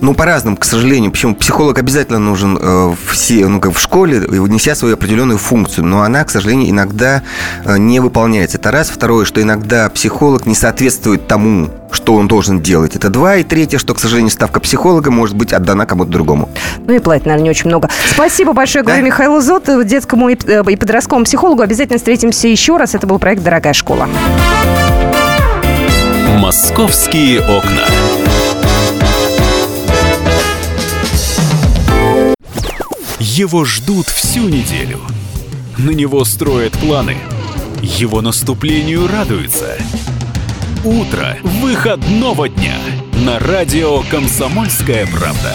Ну, 0.00 0.14
по-разному, 0.14 0.56
к 0.56 0.64
сожалению. 0.64 1.10
Почему? 1.10 1.34
Психолог 1.34 1.78
обязательно 1.78 2.18
нужен 2.18 2.58
э, 2.60 2.94
все, 3.10 3.46
ну, 3.48 3.60
как 3.60 3.74
в 3.74 3.80
школе, 3.80 4.22
неся 4.28 4.74
свою 4.74 4.94
определенную 4.94 5.38
функцию. 5.38 5.84
Но 5.84 6.02
она, 6.02 6.24
к 6.24 6.30
сожалению, 6.30 6.70
иногда 6.70 7.22
э, 7.64 7.76
не 7.76 8.00
выполняется. 8.00 8.56
Это 8.56 8.70
раз. 8.70 8.88
Второе, 8.88 9.24
что 9.24 9.42
иногда 9.42 9.88
психолог 9.90 10.46
не 10.46 10.54
соответствует 10.54 11.26
тому, 11.26 11.68
что 11.92 12.14
он 12.14 12.28
должен 12.28 12.60
делать. 12.60 12.96
Это 12.96 13.10
два. 13.10 13.36
И 13.36 13.44
третье, 13.44 13.78
что, 13.78 13.94
к 13.94 13.98
сожалению, 13.98 14.30
ставка 14.30 14.60
психолога 14.60 15.10
может 15.10 15.36
быть 15.36 15.52
отдана 15.52 15.86
кому-то 15.86 16.10
другому. 16.10 16.48
Ну 16.86 16.94
и 16.94 16.98
платить, 16.98 17.26
наверное, 17.26 17.44
не 17.44 17.50
очень 17.50 17.68
много. 17.68 17.90
Спасибо 18.08 18.52
большое, 18.52 18.84
говорю 18.84 19.02
Да. 19.02 19.06
Михаилу 19.06 19.40
Зотову, 19.40 19.84
детскому 19.84 20.30
и 20.30 20.38
э, 20.46 20.62
и 20.66 20.76
подростковому 20.76 21.24
психологу. 21.24 21.62
Обязательно 21.62 21.98
встретимся 21.98 22.48
еще 22.48 22.76
раз. 22.76 22.94
Это 22.94 23.06
был 23.06 23.18
проект 23.18 23.42
«Дорогая 23.42 23.74
школа». 23.74 24.08
Московские 26.38 27.40
окна. 27.40 27.84
Его 33.20 33.66
ждут 33.66 34.06
всю 34.06 34.48
неделю. 34.48 34.98
На 35.76 35.90
него 35.90 36.24
строят 36.24 36.72
планы. 36.78 37.18
Его 37.82 38.22
наступлению 38.22 39.06
радуются. 39.08 39.76
Утро 40.84 41.36
выходного 41.42 42.48
дня 42.48 42.78
на 43.26 43.38
радио 43.38 44.00
«Комсомольская 44.10 45.06
правда». 45.06 45.54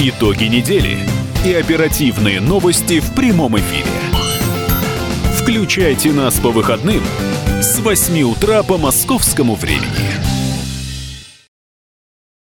Итоги 0.00 0.46
недели 0.46 0.98
и 1.46 1.52
оперативные 1.52 2.40
новости 2.40 2.98
в 2.98 3.14
прямом 3.14 3.56
эфире. 3.56 3.86
Включайте 5.36 6.10
нас 6.10 6.34
по 6.40 6.50
выходным 6.50 7.04
с 7.62 7.78
8 7.78 8.22
утра 8.22 8.64
по 8.64 8.76
московскому 8.76 9.54
времени. 9.54 10.37